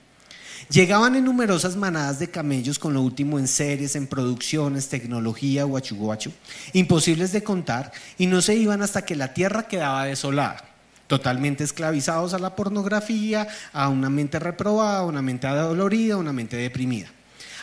Llegaban 0.71 1.15
en 1.15 1.25
numerosas 1.25 1.77
manadas 1.77 2.19
de 2.19 2.31
camellos 2.31 2.79
con 2.79 2.95
lo 2.95 3.03
último 3.03 3.39
en 3.39 3.47
series, 3.47 3.97
en 3.97 4.07
producciones, 4.07 4.89
tecnología, 4.89 5.65
guachu 5.65 6.33
imposibles 6.73 7.33
de 7.33 7.45
contar, 7.45 7.93
y 8.17 8.27
no 8.27 8.41
se 8.41 8.55
iban 8.55 8.81
hasta 8.81 9.03
que 9.03 9.15
la 9.15 9.35
tierra 9.35 9.69
quedaba 9.69 10.07
desolada, 10.07 10.65
totalmente 11.07 11.65
esclavizados 11.65 12.33
a 12.33 12.39
la 12.39 12.57
pornografía, 12.57 13.47
a 13.75 13.91
una 13.91 14.09
mente 14.09 14.39
reprobada, 14.39 15.01
a 15.01 15.05
una 15.05 15.21
mente 15.21 15.47
adolorida, 15.47 16.15
a 16.15 16.19
una 16.19 16.33
mente 16.33 16.57
deprimida. 16.57 17.09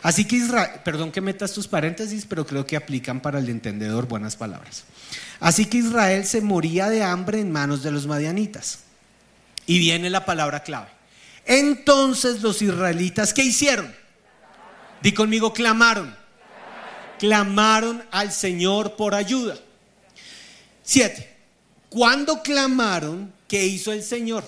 Así 0.01 0.25
que 0.25 0.37
Israel, 0.37 0.79
perdón 0.83 1.11
que 1.11 1.21
meta 1.21 1.45
estos 1.45 1.67
paréntesis, 1.67 2.25
pero 2.27 2.45
creo 2.45 2.65
que 2.65 2.75
aplican 2.75 3.21
para 3.21 3.39
el 3.39 3.49
entendedor 3.49 4.07
buenas 4.07 4.35
palabras. 4.35 4.83
Así 5.39 5.65
que 5.65 5.77
Israel 5.77 6.25
se 6.25 6.41
moría 6.41 6.89
de 6.89 7.03
hambre 7.03 7.39
en 7.39 7.51
manos 7.51 7.83
de 7.83 7.91
los 7.91 8.07
madianitas. 8.07 8.79
Y 9.67 9.77
viene 9.79 10.09
la 10.09 10.25
palabra 10.25 10.63
clave. 10.63 10.87
Entonces 11.45 12.41
los 12.41 12.61
israelitas, 12.61 13.33
¿qué 13.33 13.43
hicieron? 13.43 13.93
Di 15.01 15.11
conmigo, 15.13 15.53
clamaron. 15.53 16.15
Clamaron 17.19 18.03
al 18.11 18.31
Señor 18.31 18.95
por 18.95 19.13
ayuda. 19.13 19.55
Siete. 20.83 21.31
Cuando 21.89 22.41
clamaron, 22.41 23.31
¿qué 23.47 23.65
hizo 23.65 23.91
el 23.91 24.01
Señor? 24.01 24.43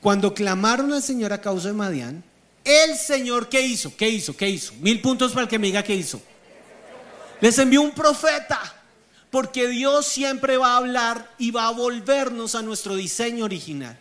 Cuando 0.00 0.32
clamaron 0.32 0.92
al 0.92 1.02
Señor 1.02 1.32
a 1.32 1.40
causa 1.40 1.68
de 1.68 1.74
Madián, 1.74 2.24
el 2.64 2.96
Señor, 2.96 3.48
¿qué 3.48 3.60
hizo? 3.60 3.96
¿Qué 3.96 4.08
hizo? 4.08 4.36
¿Qué 4.36 4.48
hizo? 4.48 4.72
Mil 4.74 5.00
puntos 5.00 5.32
para 5.32 5.44
el 5.44 5.48
que 5.48 5.58
me 5.58 5.66
diga 5.66 5.82
qué 5.82 5.94
hizo. 5.94 6.20
Les 7.40 7.58
envió 7.58 7.82
un 7.82 7.92
profeta, 7.92 8.60
porque 9.30 9.66
Dios 9.68 10.06
siempre 10.06 10.56
va 10.56 10.74
a 10.74 10.76
hablar 10.76 11.34
y 11.38 11.50
va 11.50 11.66
a 11.66 11.72
volvernos 11.72 12.54
a 12.54 12.62
nuestro 12.62 12.94
diseño 12.94 13.44
original. 13.44 13.98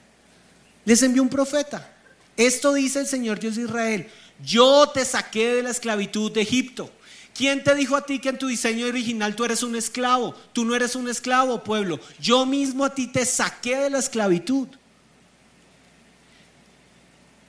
Les 0.86 1.02
envió 1.02 1.24
un 1.24 1.30
profeta. 1.30 1.91
Esto 2.38 2.74
dice 2.74 3.00
el 3.00 3.08
Señor 3.08 3.39
Dios 3.39 3.56
de 3.56 3.63
Israel. 3.63 4.10
Yo 4.43 4.89
te 4.93 5.06
saqué 5.06 5.56
de 5.56 5.63
la 5.63 5.71
esclavitud 5.71 6.32
de 6.32 6.41
Egipto. 6.41 6.91
¿Quién 7.34 7.63
te 7.63 7.74
dijo 7.76 7.95
a 7.95 8.06
ti 8.06 8.19
que 8.19 8.30
en 8.30 8.38
tu 8.38 8.47
diseño 8.47 8.86
original 8.88 9.36
tú 9.36 9.45
eres 9.45 9.63
un 9.63 9.76
esclavo? 9.76 10.36
Tú 10.54 10.65
no 10.65 10.76
eres 10.76 10.95
un 10.95 11.10
esclavo, 11.10 11.63
pueblo. 11.63 12.00
Yo 12.19 12.45
mismo 12.45 12.84
a 12.84 12.93
ti 12.93 13.08
te 13.08 13.26
saqué 13.26 13.78
de 13.78 13.89
la 13.89 14.00
esclavitud. 14.00 14.67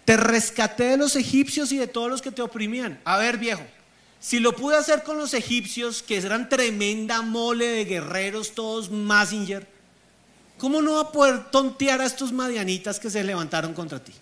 Te 0.05 0.17
rescaté 0.17 0.85
de 0.85 0.97
los 0.97 1.17
egipcios 1.17 1.71
y 1.73 1.79
de 1.79 1.87
todos 1.87 2.11
los 2.11 2.23
que 2.23 2.33
te 2.33 2.43
oprimían. 2.43 3.01
A 3.05 3.19
ver, 3.19 3.39
viejo, 3.39 3.63
si 4.23 4.39
lo 4.39 4.55
pude 4.55 4.77
hacer 4.77 5.03
con 5.03 5.17
los 5.17 5.35
egipcios, 5.35 6.03
que 6.03 6.17
eran 6.17 6.49
tremenda 6.49 7.23
mole 7.23 7.67
de 7.67 7.85
guerreros, 7.85 8.55
todos 8.55 8.91
Massinger, 8.91 9.67
¿cómo 10.59 10.81
no 10.81 10.95
va 10.95 11.01
a 11.03 11.13
poder 11.13 11.51
tontear 11.51 12.01
a 12.01 12.07
estos 12.07 12.33
madianitas 12.33 13.01
que 13.01 13.11
se 13.11 13.25
levantaron 13.25 13.75
contra 13.75 14.03
ti? 14.03 14.13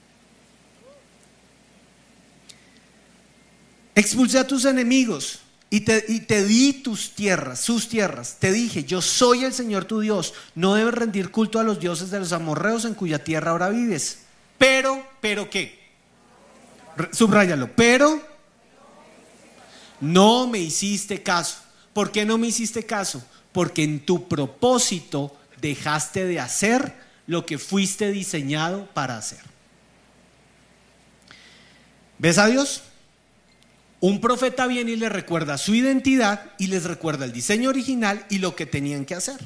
Expulsé 3.95 4.39
a 4.39 4.47
tus 4.47 4.65
enemigos 4.65 5.41
y 5.69 5.81
te, 5.81 6.05
y 6.09 6.21
te, 6.21 6.45
di 6.45 6.73
tus 6.73 7.11
tierras, 7.11 7.61
sus 7.61 7.89
tierras. 7.89 8.37
Te 8.39 8.53
dije, 8.53 8.85
yo 8.85 9.03
soy 9.03 9.45
el 9.45 9.53
Señor 9.53 9.85
tu 9.85 10.01
Dios. 10.01 10.33
No 10.55 10.75
debes 10.75 10.95
rendir 10.95 11.31
culto 11.31 11.59
a 11.59 11.63
los 11.63 11.79
dioses 11.79 12.11
de 12.11 12.21
los 12.21 12.33
amorreos 12.33 12.87
en 12.87 12.95
cuya 12.95 13.23
tierra 13.23 13.51
ahora 13.51 13.69
vives. 13.69 14.21
Pero, 14.61 15.03
pero 15.23 15.49
qué? 15.49 15.79
Subrayalo. 17.13 17.75
Pero 17.75 18.21
no 20.03 20.47
me 20.49 20.59
hiciste 20.59 21.23
caso. 21.23 21.57
¿Por 21.95 22.13
qué 22.13 22.27
no 22.27 22.37
me 22.37 22.49
hiciste 22.49 22.85
caso? 22.85 23.25
Porque 23.53 23.85
en 23.85 24.05
tu 24.05 24.29
propósito 24.29 25.35
dejaste 25.63 26.27
de 26.27 26.41
hacer 26.41 26.93
lo 27.27 27.47
que 27.47 27.57
fuiste 27.57 28.13
diseñado 28.13 28.87
para 28.93 29.17
hacer. 29.17 29.41
¿Ves 32.19 32.37
a 32.37 32.47
Dios? 32.49 32.83
Un 34.01 34.21
profeta 34.21 34.67
viene 34.67 34.91
y 34.91 34.97
le 34.97 35.09
recuerda 35.09 35.57
su 35.57 35.75
identidad 35.75 36.53
y 36.59 36.67
les 36.67 36.85
recuerda 36.85 37.25
el 37.25 37.33
diseño 37.33 37.71
original 37.71 38.27
y 38.29 38.41
lo 38.41 38.55
que 38.55 38.67
tenían 38.67 39.07
que 39.07 39.15
hacer. 39.15 39.39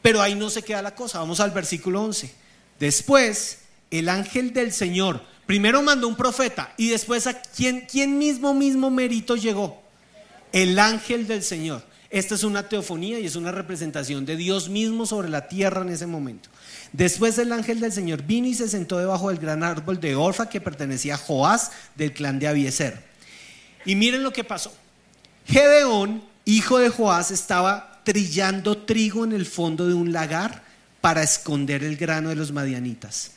Pero 0.00 0.22
ahí 0.22 0.34
no 0.34 0.48
se 0.48 0.62
queda 0.62 0.80
la 0.80 0.94
cosa. 0.94 1.18
Vamos 1.18 1.40
al 1.40 1.50
versículo 1.50 2.02
11. 2.02 2.32
Después 2.78 3.58
el 3.90 4.08
ángel 4.08 4.52
del 4.52 4.72
Señor 4.72 5.24
primero 5.50 5.82
mandó 5.82 6.06
un 6.06 6.14
profeta 6.14 6.72
y 6.76 6.90
después 6.90 7.26
a 7.26 7.42
quién 7.42 8.18
mismo, 8.18 8.54
mismo 8.54 8.88
mérito 8.88 9.34
llegó. 9.34 9.82
El 10.52 10.78
ángel 10.78 11.26
del 11.26 11.42
Señor. 11.42 11.82
Esta 12.08 12.36
es 12.36 12.44
una 12.44 12.68
teofonía 12.68 13.18
y 13.18 13.26
es 13.26 13.34
una 13.34 13.50
representación 13.50 14.24
de 14.26 14.36
Dios 14.36 14.68
mismo 14.68 15.06
sobre 15.06 15.28
la 15.28 15.48
tierra 15.48 15.82
en 15.82 15.88
ese 15.88 16.06
momento. 16.06 16.48
Después 16.92 17.36
el 17.38 17.52
ángel 17.52 17.80
del 17.80 17.92
Señor 17.92 18.22
vino 18.22 18.46
y 18.46 18.54
se 18.54 18.68
sentó 18.68 18.98
debajo 18.98 19.28
del 19.28 19.38
gran 19.38 19.64
árbol 19.64 20.00
de 20.00 20.14
Orfa 20.14 20.48
que 20.48 20.60
pertenecía 20.60 21.14
a 21.14 21.18
Joás 21.18 21.72
del 21.96 22.12
clan 22.12 22.38
de 22.38 22.46
Abieser. 22.46 23.02
Y 23.84 23.96
miren 23.96 24.22
lo 24.22 24.32
que 24.32 24.44
pasó. 24.44 24.72
Gedeón, 25.46 26.22
hijo 26.44 26.78
de 26.78 26.90
Joás, 26.90 27.32
estaba 27.32 28.02
trillando 28.04 28.78
trigo 28.78 29.24
en 29.24 29.32
el 29.32 29.46
fondo 29.46 29.88
de 29.88 29.94
un 29.94 30.12
lagar 30.12 30.62
para 31.00 31.24
esconder 31.24 31.82
el 31.82 31.96
grano 31.96 32.28
de 32.28 32.36
los 32.36 32.52
madianitas. 32.52 33.32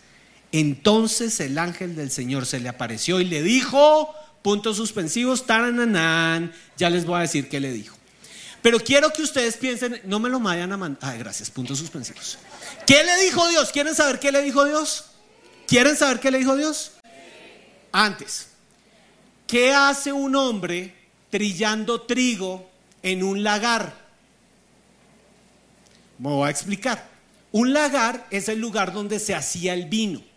Entonces 0.53 1.39
el 1.39 1.57
ángel 1.57 1.95
del 1.95 2.11
Señor 2.11 2.45
se 2.45 2.59
le 2.59 2.69
apareció 2.69 3.19
y 3.19 3.25
le 3.25 3.41
dijo, 3.41 4.13
puntos 4.43 4.77
suspensivos, 4.77 5.47
tarananán, 5.47 6.53
ya 6.77 6.91
les 6.91 7.05
voy 7.05 7.17
a 7.17 7.21
decir 7.21 7.49
qué 7.49 7.59
le 7.59 7.73
dijo. 7.73 7.97
Pero 8.61 8.79
quiero 8.79 9.11
que 9.11 9.23
ustedes 9.23 9.57
piensen, 9.57 9.99
no 10.05 10.19
me 10.19 10.29
lo 10.29 10.39
vayan 10.39 10.71
a 10.71 10.77
mandar. 10.77 11.11
Ay, 11.11 11.17
gracias, 11.17 11.49
puntos 11.49 11.79
suspensivos. 11.79 12.37
¿Qué 12.85 13.03
le 13.03 13.23
dijo 13.23 13.47
Dios? 13.49 13.71
¿Quieren 13.71 13.95
saber 13.95 14.19
qué 14.19 14.31
le 14.31 14.43
dijo 14.43 14.63
Dios? 14.63 15.05
¿Quieren 15.65 15.97
saber 15.97 16.19
qué 16.19 16.29
le 16.29 16.37
dijo 16.37 16.55
Dios? 16.55 16.91
Antes, 17.91 18.49
¿qué 19.47 19.73
hace 19.73 20.13
un 20.13 20.35
hombre 20.35 20.95
trillando 21.31 22.03
trigo 22.03 22.69
en 23.01 23.23
un 23.23 23.41
lagar? 23.41 23.91
Me 26.19 26.29
voy 26.29 26.47
a 26.47 26.51
explicar. 26.51 27.09
Un 27.51 27.73
lagar 27.73 28.27
es 28.29 28.49
el 28.49 28.59
lugar 28.59 28.93
donde 28.93 29.19
se 29.19 29.33
hacía 29.33 29.73
el 29.73 29.85
vino. 29.85 30.32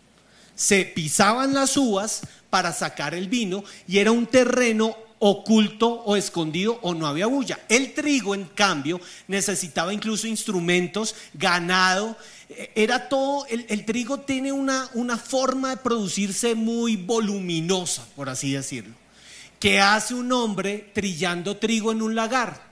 Se 0.57 0.85
pisaban 0.85 1.53
las 1.53 1.77
uvas 1.77 2.23
para 2.49 2.73
sacar 2.73 3.13
el 3.13 3.29
vino 3.29 3.63
y 3.87 3.99
era 3.99 4.11
un 4.11 4.25
terreno 4.25 4.97
oculto 5.19 5.87
o 5.87 6.15
escondido 6.15 6.79
o 6.81 6.95
no 6.95 7.05
había 7.05 7.27
bulla. 7.27 7.59
El 7.69 7.93
trigo, 7.93 8.33
en 8.33 8.45
cambio, 8.45 8.99
necesitaba 9.27 9.93
incluso 9.93 10.25
instrumentos, 10.25 11.13
ganado. 11.35 12.17
Era 12.73 13.07
todo, 13.07 13.45
el, 13.47 13.85
trigo 13.85 14.21
tiene 14.21 14.51
una, 14.51 14.89
una 14.95 15.17
forma 15.17 15.69
de 15.69 15.77
producirse 15.77 16.55
muy 16.55 16.95
voluminosa, 16.95 18.03
por 18.15 18.27
así 18.27 18.53
decirlo. 18.53 18.95
¿Qué 19.59 19.79
hace 19.79 20.15
un 20.15 20.31
hombre 20.31 20.89
trillando 20.93 21.57
trigo 21.57 21.91
en 21.91 22.01
un 22.01 22.15
lagar? 22.15 22.65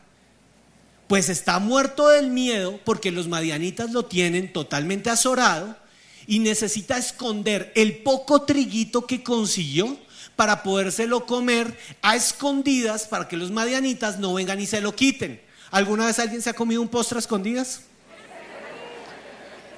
Pues 1.08 1.30
está 1.30 1.60
muerto 1.60 2.08
del 2.08 2.32
miedo 2.32 2.80
porque 2.84 3.12
los 3.12 3.28
madianitas 3.28 3.92
lo 3.92 4.06
tienen 4.06 4.52
totalmente 4.52 5.12
azorado 5.12 5.85
y 6.28 6.40
necesita 6.40 6.98
esconder 6.98 7.72
el 7.76 7.98
poco 7.98 8.44
triguito 8.44 9.06
que 9.06 9.24
consiguió 9.24 9.98
para 10.36 10.64
podérselo 10.64 11.26
comer 11.26 11.78
a 12.02 12.16
escondidas 12.16 13.08
para 13.08 13.28
que 13.28 13.38
los 13.38 13.52
madianitas 13.52 14.20
no 14.20 14.34
vengan 14.34 14.60
y 14.60 14.66
se 14.66 14.82
lo 14.82 14.96
quiten. 14.96 15.42
¿Alguna 15.72 16.06
vez 16.06 16.20
alguien 16.20 16.42
se 16.42 16.50
ha 16.50 16.54
comido 16.54 16.82
un 16.82 16.88
postre 16.88 17.18
a 17.18 17.20
escondidas? 17.20 17.82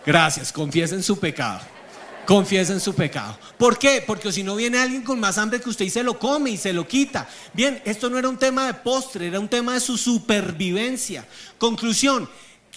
Gracias, 0.06 0.52
confiesen 0.52 1.04
su 1.04 1.20
pecado. 1.20 1.60
Confiesen 2.26 2.82
su 2.82 2.94
pecado. 2.94 3.38
¿Por 3.58 3.80
qué? 3.80 4.04
Porque 4.06 4.32
si 4.34 4.44
no 4.44 4.58
viene 4.58 4.80
alguien 4.80 5.02
con 5.02 5.18
más 5.18 5.38
hambre 5.38 5.62
que 5.62 5.70
usted 5.70 5.86
y 5.86 5.90
se 5.90 6.04
lo 6.04 6.20
come 6.20 6.50
y 6.50 6.58
se 6.58 6.74
lo 6.74 6.86
quita. 6.86 7.28
Bien, 7.54 7.82
esto 7.86 8.10
no 8.10 8.18
era 8.18 8.28
un 8.28 8.38
tema 8.38 8.68
de 8.68 8.74
postre, 8.74 9.28
era 9.28 9.40
un 9.40 9.48
tema 9.48 9.76
de 9.76 9.80
su 9.80 9.98
supervivencia. 9.98 11.26
Conclusión, 11.58 12.30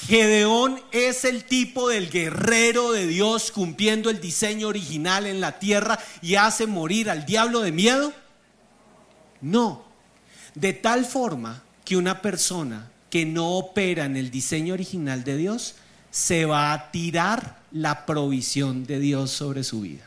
Gedeón 0.06 0.80
es 0.92 1.24
el 1.24 1.44
tipo 1.44 1.88
del 1.88 2.10
guerrero 2.10 2.92
de 2.92 3.06
Dios 3.06 3.50
cumpliendo 3.50 4.08
el 4.08 4.20
diseño 4.20 4.68
original 4.68 5.26
en 5.26 5.40
la 5.40 5.58
tierra 5.58 5.98
y 6.22 6.36
hace 6.36 6.66
morir 6.66 7.10
al 7.10 7.26
diablo 7.26 7.60
de 7.60 7.72
miedo. 7.72 8.12
No, 9.40 9.84
de 10.54 10.72
tal 10.72 11.04
forma 11.04 11.62
que 11.84 11.96
una 11.96 12.22
persona 12.22 12.90
que 13.10 13.26
no 13.26 13.56
opera 13.56 14.04
en 14.04 14.16
el 14.16 14.30
diseño 14.30 14.74
original 14.74 15.22
de 15.22 15.36
Dios 15.36 15.74
se 16.10 16.46
va 16.46 16.72
a 16.72 16.90
tirar 16.90 17.60
la 17.70 18.06
provisión 18.06 18.84
de 18.84 19.00
Dios 19.00 19.30
sobre 19.30 19.64
su 19.64 19.82
vida. 19.82 20.04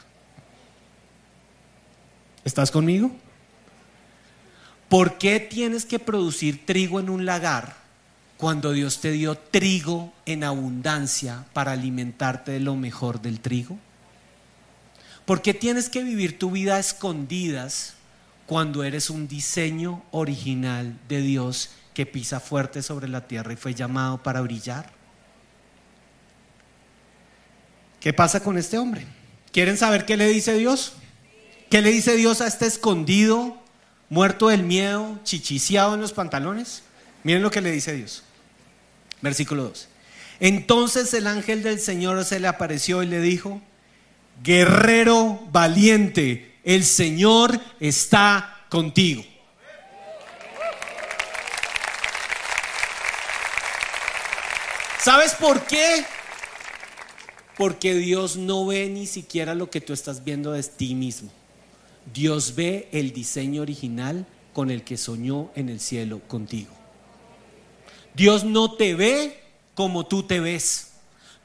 ¿Estás 2.44 2.72
conmigo? 2.72 3.12
¿Por 4.90 5.18
qué 5.18 5.40
tienes 5.40 5.86
que 5.86 6.00
producir 6.00 6.66
trigo 6.66 7.00
en 7.00 7.10
un 7.10 7.26
lagar 7.26 7.83
cuando 8.44 8.74
Dios 8.74 9.00
te 9.00 9.12
dio 9.12 9.38
trigo 9.38 10.12
en 10.26 10.44
abundancia 10.44 11.46
para 11.54 11.72
alimentarte 11.72 12.52
de 12.52 12.60
lo 12.60 12.76
mejor 12.76 13.22
del 13.22 13.40
trigo? 13.40 13.80
¿Por 15.24 15.42
qué 15.42 15.54
tienes 15.54 15.88
que 15.88 16.04
vivir 16.04 16.38
tu 16.38 16.52
vida 16.52 16.78
escondidas 16.78 17.94
cuando 18.46 18.84
eres 18.84 19.10
un 19.10 19.30
diseño 19.30 20.04
original 20.12 21.00
de 21.08 21.22
Dios 21.22 21.70
que 21.94 22.06
pisa 22.06 22.42
fuerte 22.42 22.82
sobre 22.82 23.08
la 23.08 23.30
tierra 23.30 23.54
y 23.54 23.56
fue 23.56 23.76
llamado 23.76 24.22
para 24.22 24.42
brillar? 24.42 24.92
¿Qué 28.02 28.12
pasa 28.12 28.42
con 28.42 28.58
este 28.58 28.78
hombre? 28.78 29.08
¿Quieren 29.54 29.78
saber 29.78 30.06
qué 30.06 30.18
le 30.18 30.28
dice 30.28 30.54
Dios? 30.58 30.92
¿Qué 31.70 31.82
le 31.82 31.92
dice 31.94 32.18
Dios 32.18 32.42
a 32.42 32.48
este 32.48 32.66
escondido, 32.66 33.56
muerto 34.10 34.50
del 34.50 34.64
miedo, 34.64 35.18
chichiciado 35.24 35.94
en 35.94 36.02
los 36.02 36.12
pantalones? 36.12 36.84
Miren 37.24 37.42
lo 37.42 37.50
que 37.50 37.62
le 37.62 37.72
dice 37.72 37.94
Dios. 37.94 38.24
Versículo 39.24 39.64
2. 39.64 39.88
Entonces 40.42 41.14
el 41.14 41.28
ángel 41.28 41.64
del 41.64 41.80
Señor 41.80 42.24
se 42.26 42.42
le 42.42 42.50
apareció 42.50 43.02
y 43.02 43.08
le 43.08 43.22
dijo, 43.22 43.62
guerrero 44.44 45.40
valiente, 45.52 46.58
el 46.66 46.84
Señor 46.84 47.58
está 47.80 48.66
contigo. 48.70 49.24
¿Sabes 55.02 55.34
por 55.36 55.66
qué? 55.68 56.04
Porque 57.58 57.94
Dios 57.94 58.36
no 58.36 58.66
ve 58.66 58.90
ni 58.90 59.08
siquiera 59.08 59.56
lo 59.56 59.70
que 59.70 59.80
tú 59.80 59.94
estás 59.94 60.26
viendo 60.26 60.52
de 60.52 60.64
ti 60.64 60.96
mismo. 60.96 61.32
Dios 62.14 62.56
ve 62.56 62.90
el 62.92 63.14
diseño 63.14 63.62
original 63.62 64.26
con 64.52 64.70
el 64.70 64.84
que 64.84 64.98
soñó 64.98 65.50
en 65.56 65.70
el 65.70 65.80
cielo 65.80 66.20
contigo. 66.28 66.83
Dios 68.16 68.44
no 68.44 68.74
te 68.74 68.96
ve 68.96 69.44
como 69.76 70.06
tú 70.06 70.24
te 70.24 70.40
ves. 70.40 70.92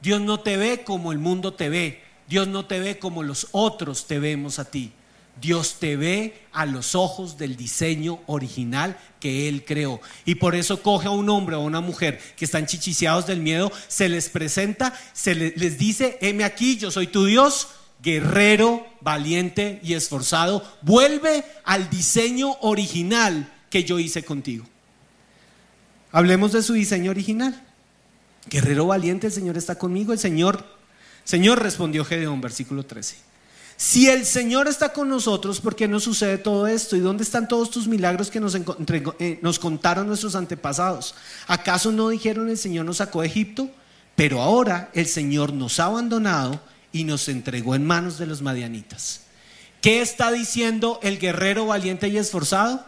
Dios 0.01 0.21
no 0.21 0.39
te 0.39 0.57
ve 0.57 0.83
como 0.83 1.11
el 1.11 1.17
mundo 1.17 1.53
te 1.53 1.69
ve. 1.69 2.01
Dios 2.27 2.47
no 2.47 2.65
te 2.65 2.79
ve 2.79 2.99
como 2.99 3.23
los 3.23 3.47
otros 3.51 4.05
te 4.05 4.19
vemos 4.19 4.59
a 4.59 4.65
ti. 4.65 4.93
Dios 5.41 5.75
te 5.79 5.95
ve 5.95 6.41
a 6.51 6.65
los 6.65 6.95
ojos 6.95 7.37
del 7.37 7.55
diseño 7.55 8.19
original 8.27 8.97
que 9.19 9.47
Él 9.47 9.63
creó. 9.65 10.01
Y 10.25 10.35
por 10.35 10.55
eso 10.55 10.81
coge 10.81 11.07
a 11.07 11.11
un 11.11 11.29
hombre 11.29 11.55
o 11.55 11.59
a 11.59 11.63
una 11.63 11.81
mujer 11.81 12.19
que 12.35 12.45
están 12.45 12.65
chichiciados 12.65 13.25
del 13.25 13.39
miedo, 13.39 13.71
se 13.87 14.09
les 14.09 14.29
presenta, 14.29 14.93
se 15.13 15.35
les 15.35 15.77
dice, 15.77 16.17
heme 16.21 16.43
aquí, 16.43 16.77
yo 16.77 16.91
soy 16.91 17.07
tu 17.07 17.25
Dios, 17.25 17.69
guerrero, 18.01 18.85
valiente 19.01 19.79
y 19.83 19.93
esforzado. 19.93 20.63
Vuelve 20.81 21.43
al 21.63 21.89
diseño 21.89 22.57
original 22.61 23.51
que 23.69 23.83
yo 23.83 23.99
hice 23.99 24.23
contigo. 24.23 24.65
Hablemos 26.11 26.51
de 26.51 26.63
su 26.63 26.73
diseño 26.73 27.11
original. 27.11 27.63
Guerrero 28.49 28.87
valiente, 28.87 29.27
el 29.27 29.33
Señor 29.33 29.57
está 29.57 29.75
conmigo. 29.75 30.13
El 30.13 30.19
Señor, 30.19 30.65
Señor 31.23 31.61
respondió 31.61 32.03
Gedeón, 32.03 32.41
versículo 32.41 32.85
13. 32.85 33.29
Si 33.77 34.09
el 34.09 34.25
Señor 34.25 34.67
está 34.67 34.91
con 34.91 35.07
nosotros, 35.07 35.61
¿por 35.61 35.75
qué 35.75 35.87
no 35.87 36.01
sucede 36.01 36.37
todo 36.37 36.67
esto? 36.67 36.97
¿Y 36.97 36.99
dónde 36.99 37.23
están 37.23 37.47
todos 37.47 37.71
tus 37.71 37.87
milagros 37.87 38.29
que 38.29 38.41
nos, 38.41 38.53
eh, 38.55 39.39
nos 39.41 39.57
contaron 39.57 40.07
nuestros 40.07 40.35
antepasados? 40.35 41.15
¿Acaso 41.47 41.91
no 41.91 42.09
dijeron 42.09 42.49
el 42.49 42.57
Señor 42.57 42.85
nos 42.85 42.97
sacó 42.97 43.21
de 43.21 43.27
Egipto? 43.27 43.69
Pero 44.17 44.41
ahora 44.41 44.89
el 44.93 45.05
Señor 45.05 45.53
nos 45.53 45.79
ha 45.79 45.85
abandonado 45.85 46.59
y 46.91 47.05
nos 47.05 47.29
entregó 47.29 47.73
en 47.73 47.85
manos 47.85 48.17
de 48.17 48.25
los 48.25 48.41
madianitas. 48.41 49.21
¿Qué 49.79 50.01
está 50.01 50.29
diciendo 50.29 50.99
el 51.01 51.17
guerrero 51.17 51.65
valiente 51.65 52.09
y 52.09 52.17
esforzado? 52.17 52.85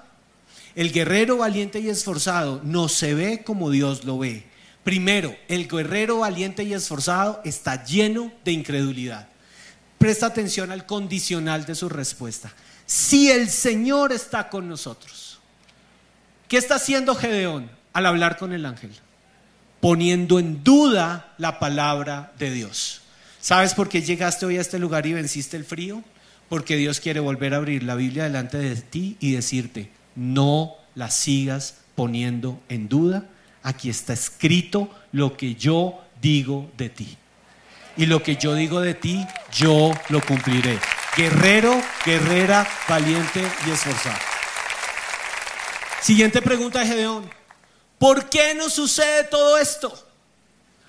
El 0.76 0.92
guerrero 0.92 1.38
valiente 1.38 1.80
y 1.80 1.90
esforzado 1.90 2.62
no 2.64 2.88
se 2.88 3.14
ve 3.14 3.44
como 3.44 3.70
Dios 3.70 4.06
lo 4.06 4.18
ve. 4.18 4.46
Primero, 4.84 5.36
el 5.48 5.68
guerrero 5.68 6.20
valiente 6.20 6.64
y 6.64 6.74
esforzado 6.74 7.42
está 7.44 7.84
lleno 7.84 8.32
de 8.44 8.52
incredulidad. 8.52 9.28
Presta 9.98 10.26
atención 10.26 10.72
al 10.72 10.86
condicional 10.86 11.66
de 11.66 11.76
su 11.76 11.88
respuesta. 11.90 12.52
Si 12.86 13.30
el 13.30 13.50
Señor 13.50 14.12
está 14.12 14.50
con 14.50 14.68
nosotros, 14.68 15.40
¿qué 16.48 16.58
está 16.58 16.76
haciendo 16.76 17.16
Gedeón 17.16 17.70
al 17.94 18.06
hablar 18.06 18.38
con 18.38 18.54
el 18.54 18.66
ángel? 18.66 18.92
Poniendo 19.80 20.40
en 20.40 20.64
duda 20.64 21.34
la 21.38 21.60
palabra 21.60 22.34
de 22.40 22.52
Dios. 22.52 23.02
¿Sabes 23.40 23.74
por 23.74 23.90
qué 23.90 24.02
llegaste 24.02 24.46
hoy 24.46 24.58
a 24.58 24.62
este 24.62 24.80
lugar 24.80 25.06
y 25.06 25.14
venciste 25.14 25.58
el 25.58 25.66
frío? 25.66 26.04
Porque 26.50 26.76
Dios 26.76 27.00
quiere 27.00 27.20
volver 27.20 27.54
a 27.54 27.58
abrir 27.58 27.84
la 27.84 27.96
Biblia 27.96 28.24
delante 28.24 28.58
de 28.58 28.76
ti 28.76 29.18
y 29.20 29.34
decirte, 29.34 29.90
no 30.16 30.76
la 30.96 31.10
sigas 31.10 31.76
poniendo 31.96 32.60
en 32.70 32.90
duda. 32.90 33.26
Aquí 33.64 33.90
está 33.90 34.14
escrito 34.14 34.90
lo 35.12 35.38
que 35.38 35.56
yo 35.56 36.00
digo 36.22 36.70
de 36.78 36.90
ti. 36.90 37.18
Y 37.98 38.06
lo 38.06 38.24
que 38.24 38.38
yo 38.38 38.56
digo 38.56 38.82
de 38.82 38.94
ti, 38.94 39.26
yo 39.52 39.92
lo 40.10 40.22
cumpliré. 40.22 40.80
Guerrero, 41.16 41.80
guerrera, 42.06 42.68
valiente 42.88 43.46
y 43.68 43.72
esforzado. 43.72 44.18
Siguiente 46.02 46.42
pregunta 46.42 46.80
de 46.80 46.88
Gedeón. 46.88 47.30
¿Por 48.00 48.30
qué 48.30 48.56
nos 48.56 48.74
sucede 48.74 49.26
todo 49.26 49.58
esto? 49.58 49.94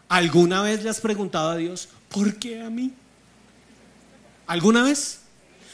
¿Alguna 0.08 0.62
vez 0.62 0.82
le 0.82 0.90
has 0.90 1.00
preguntado 1.00 1.50
a 1.50 1.56
Dios, 1.56 1.88
¿por 2.08 2.36
qué 2.36 2.62
a 2.62 2.70
mí? 2.70 2.92
¿Alguna 4.46 4.82
vez? 4.82 5.20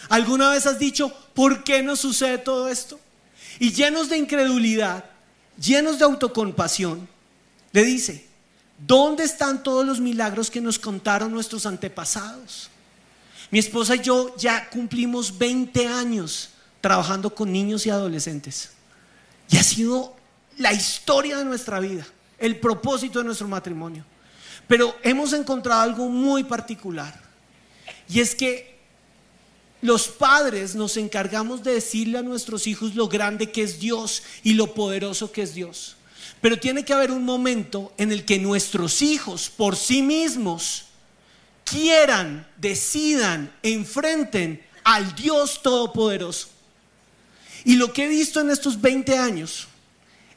¿Alguna 0.08 0.50
vez 0.50 0.66
has 0.66 0.78
dicho, 0.78 1.12
¿por 1.34 1.62
qué 1.64 1.82
nos 1.82 2.00
sucede 2.00 2.38
todo 2.38 2.68
esto? 2.68 2.98
Y 3.58 3.72
llenos 3.72 4.08
de 4.08 4.16
incredulidad, 4.16 5.04
llenos 5.60 5.98
de 5.98 6.04
autocompasión, 6.04 7.08
le 7.72 7.84
dice, 7.84 8.26
¿dónde 8.86 9.24
están 9.24 9.62
todos 9.62 9.84
los 9.84 10.00
milagros 10.00 10.50
que 10.50 10.60
nos 10.60 10.78
contaron 10.78 11.32
nuestros 11.32 11.66
antepasados? 11.66 12.70
Mi 13.50 13.58
esposa 13.58 13.96
y 13.96 14.00
yo 14.00 14.36
ya 14.36 14.68
cumplimos 14.68 15.36
20 15.36 15.86
años 15.86 16.50
trabajando 16.80 17.34
con 17.34 17.52
niños 17.52 17.86
y 17.86 17.90
adolescentes. 17.90 18.70
Y 19.50 19.56
ha 19.56 19.62
sido 19.62 20.14
la 20.58 20.72
historia 20.72 21.38
de 21.38 21.44
nuestra 21.44 21.80
vida, 21.80 22.06
el 22.38 22.58
propósito 22.58 23.18
de 23.18 23.24
nuestro 23.24 23.48
matrimonio. 23.48 24.04
Pero 24.66 24.94
hemos 25.02 25.32
encontrado 25.32 25.80
algo 25.80 26.08
muy 26.08 26.44
particular. 26.44 27.18
Y 28.08 28.20
es 28.20 28.34
que 28.34 28.77
los 29.80 30.08
padres 30.08 30.74
nos 30.74 30.96
encargamos 30.96 31.62
de 31.62 31.74
decirle 31.74 32.18
a 32.18 32.22
nuestros 32.22 32.66
hijos 32.66 32.94
lo 32.94 33.08
grande 33.08 33.52
que 33.52 33.62
es 33.62 33.78
Dios 33.78 34.22
y 34.42 34.54
lo 34.54 34.74
poderoso 34.74 35.30
que 35.30 35.42
es 35.42 35.54
Dios. 35.54 35.96
Pero 36.40 36.58
tiene 36.58 36.84
que 36.84 36.92
haber 36.92 37.10
un 37.10 37.24
momento 37.24 37.92
en 37.96 38.12
el 38.12 38.24
que 38.24 38.38
nuestros 38.38 39.02
hijos 39.02 39.50
por 39.50 39.76
sí 39.76 40.02
mismos 40.02 40.84
quieran, 41.64 42.46
decidan, 42.56 43.52
enfrenten 43.62 44.64
al 44.84 45.14
Dios 45.14 45.62
Todopoderoso. 45.62 46.48
Y 47.64 47.76
lo 47.76 47.92
que 47.92 48.04
he 48.04 48.08
visto 48.08 48.40
en 48.40 48.50
estos 48.50 48.80
20 48.80 49.16
años 49.18 49.68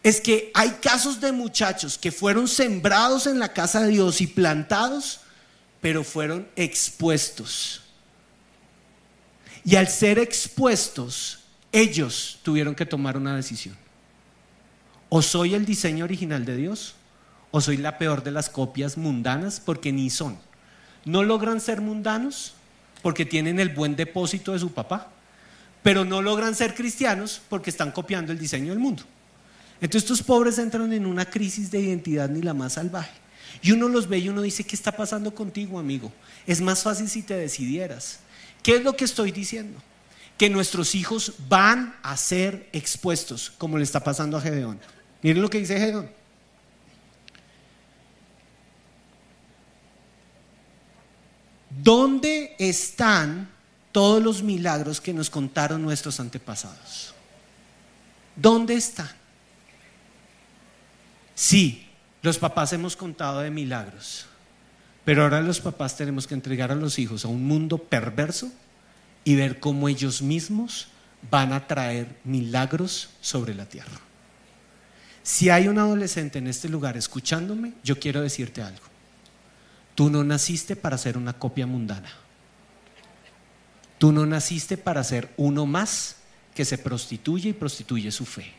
es 0.04 0.20
que 0.20 0.52
hay 0.54 0.72
casos 0.82 1.22
de 1.22 1.32
muchachos 1.32 1.98
que 1.98 2.12
fueron 2.12 2.48
sembrados 2.48 3.28
en 3.28 3.40
la 3.40 3.54
casa 3.54 3.82
de 3.82 3.90
Dios 3.90 4.22
y 4.22 4.28
plantados, 4.28 5.22
pero 5.80 6.04
fueron 6.04 6.48
expuestos. 6.56 7.82
Y 9.64 9.76
al 9.76 9.88
ser 9.88 10.20
expuestos, 10.20 11.40
ellos 11.72 12.40
tuvieron 12.44 12.76
que 12.76 12.86
tomar 12.86 13.18
una 13.18 13.36
decisión. 13.36 13.78
O 15.10 15.22
soy 15.22 15.54
el 15.54 15.66
diseño 15.66 16.06
original 16.06 16.46
de 16.46 16.56
Dios, 16.56 16.96
o 17.52 17.62
soy 17.62 17.78
la 17.78 17.98
peor 17.98 18.24
de 18.24 18.32
las 18.32 18.50
copias 18.50 18.98
mundanas, 18.98 19.60
porque 19.60 19.92
ni 19.92 20.10
son. 20.10 20.38
No 21.06 21.24
logran 21.24 21.60
ser 21.60 21.82
mundanos 21.82 22.54
porque 23.02 23.26
tienen 23.26 23.60
el 23.60 23.70
buen 23.70 23.96
depósito 23.96 24.54
de 24.54 24.60
su 24.60 24.72
papá, 24.72 25.10
pero 25.84 26.06
no 26.06 26.22
logran 26.22 26.56
ser 26.56 26.76
cristianos 26.76 27.42
porque 27.50 27.72
están 27.72 27.92
copiando 27.92 28.32
el 28.32 28.40
diseño 28.40 28.70
del 28.70 28.80
mundo. 28.80 29.04
Entonces 29.82 30.10
estos 30.10 30.24
pobres 30.26 30.60
entran 30.60 30.94
en 30.94 31.08
una 31.08 31.26
crisis 31.26 31.72
de 31.72 31.82
identidad 31.82 32.30
ni 32.30 32.42
la 32.42 32.54
más 32.54 32.74
salvaje. 32.74 33.12
Y 33.64 33.72
uno 33.72 33.90
los 33.90 34.08
ve 34.08 34.20
y 34.20 34.30
uno 34.30 34.42
dice, 34.42 34.64
¿qué 34.64 34.76
está 34.76 34.92
pasando 34.92 35.34
contigo, 35.34 35.80
amigo? 35.80 36.12
Es 36.46 36.62
más 36.62 36.84
fácil 36.84 37.10
si 37.10 37.24
te 37.24 37.36
decidieras. 37.36 38.20
¿Qué 38.64 38.76
es 38.76 38.84
lo 38.84 38.96
que 38.96 39.06
estoy 39.06 39.32
diciendo? 39.32 39.82
Que 40.38 40.50
nuestros 40.50 40.96
hijos 40.96 41.34
van 41.48 41.96
a 42.04 42.16
ser 42.18 42.70
expuestos, 42.74 43.52
como 43.58 43.78
le 43.78 43.84
está 43.84 44.04
pasando 44.04 44.38
a 44.38 44.42
Gedeón. 44.42 44.80
Miren 45.22 45.42
lo 45.42 45.50
que 45.50 45.60
dice 45.60 45.80
Gedeón. 45.80 46.10
¿Dónde 51.70 52.56
están 52.60 53.50
todos 53.92 54.22
los 54.22 54.44
milagros 54.44 55.02
que 55.02 55.14
nos 55.14 55.30
contaron 55.30 55.82
nuestros 55.82 56.20
antepasados? 56.20 57.14
¿Dónde 58.36 58.76
están? 58.76 59.10
Sí, 61.34 61.88
los 62.22 62.38
papás 62.38 62.74
hemos 62.74 62.96
contado 62.96 63.40
de 63.40 63.50
milagros, 63.50 64.28
pero 65.06 65.24
ahora 65.24 65.42
los 65.42 65.60
papás 65.60 65.98
tenemos 65.98 66.28
que 66.28 66.34
entregar 66.34 66.72
a 66.72 66.76
los 66.76 67.00
hijos 67.00 67.26
a 67.26 67.28
un 67.28 67.46
mundo 67.46 67.78
perverso 67.78 68.52
y 69.24 69.36
ver 69.36 69.60
cómo 69.60 69.88
ellos 69.90 70.22
mismos 70.22 70.88
van 71.30 71.54
a 71.54 71.68
traer 71.68 72.20
milagros 72.24 73.10
sobre 73.22 73.54
la 73.54 73.66
tierra. 73.66 74.00
Si 75.24 75.50
hay 75.50 75.68
un 75.68 75.78
adolescente 75.78 76.40
en 76.40 76.48
este 76.48 76.70
lugar 76.70 76.98
escuchándome, 76.98 77.74
yo 77.84 78.00
quiero 78.00 78.22
decirte 78.22 78.62
algo. 78.62 78.86
Tú 79.94 80.10
no 80.10 80.24
naciste 80.24 80.76
para 80.76 80.98
ser 80.98 81.18
una 81.18 81.34
copia 81.34 81.68
mundana. 81.68 82.12
Tú 84.00 84.12
no 84.12 84.26
naciste 84.26 84.78
para 84.78 85.04
ser 85.04 85.30
uno 85.38 85.68
más 85.68 86.16
que 86.56 86.66
se 86.66 86.78
prostituye 86.78 87.50
y 87.50 87.54
prostituye 87.54 88.12
su 88.12 88.26
fe. 88.26 88.52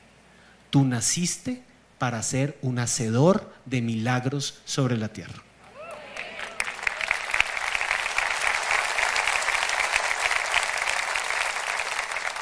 Tú 0.71 0.85
naciste 0.85 1.63
para 1.99 2.23
ser 2.23 2.57
un 2.63 2.79
hacedor 2.79 3.53
de 3.67 3.83
milagros 3.83 4.61
sobre 4.65 4.97
la 4.97 5.09
tierra. 5.09 5.43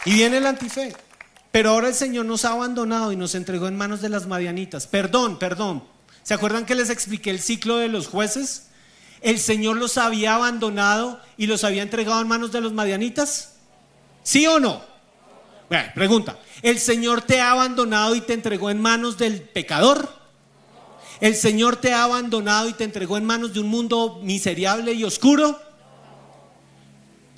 Y 0.05 0.15
viene 0.15 0.39
el 0.39 0.47
antife. 0.47 0.95
Pero 1.53 1.71
ahora 1.71 1.89
el 1.89 1.95
Señor 1.95 2.27
nos 2.27 2.45
ha 2.45 2.53
abandonado 2.53 3.13
y 3.13 3.17
nos 3.17 3.35
entregó 3.35 3.67
en 3.69 3.77
manos 3.77 4.01
de 4.01 4.09
las 4.09 4.27
madianitas. 4.27 4.87
Perdón, 4.87 5.39
perdón. 5.39 5.83
¿Se 6.23 6.35
acuerdan 6.35 6.65
que 6.65 6.75
les 6.75 6.91
expliqué 6.91 7.31
el 7.31 7.41
ciclo 7.41 7.77
de 7.77 7.89
los 7.89 8.07
jueces? 8.07 8.71
el 9.23 9.39
Señor 9.39 9.77
los 9.77 9.99
había 9.99 10.35
abandonado 10.35 11.21
y 11.37 11.47
los 11.47 11.65
había 11.65 11.83
entregado 11.83 12.21
en 12.21 12.29
manos 12.29 12.53
de 12.53 12.61
los 12.61 12.73
madianitas? 12.73 13.55
¿Sí 14.23 14.47
o 14.47 14.61
no? 14.61 14.83
Bueno, 15.69 15.89
pregunta, 15.95 16.39
¿el 16.63 16.79
Señor 16.79 17.23
te 17.23 17.41
ha 17.41 17.53
abandonado 17.53 18.15
y 18.15 18.21
te 18.21 18.33
entregó 18.33 18.71
en 18.71 18.81
manos 18.81 19.19
del 19.19 19.43
pecador? 19.43 20.09
¿El 21.21 21.37
Señor 21.37 21.77
te 21.77 21.93
ha 21.93 22.05
abandonado 22.05 22.69
y 22.69 22.73
te 22.73 22.85
entregó 22.85 23.17
en 23.19 23.25
manos 23.25 23.53
de 23.53 23.61
un 23.61 23.69
mundo 23.69 24.21
miserable 24.23 24.93
y 24.93 25.05
oscuro? 25.05 25.61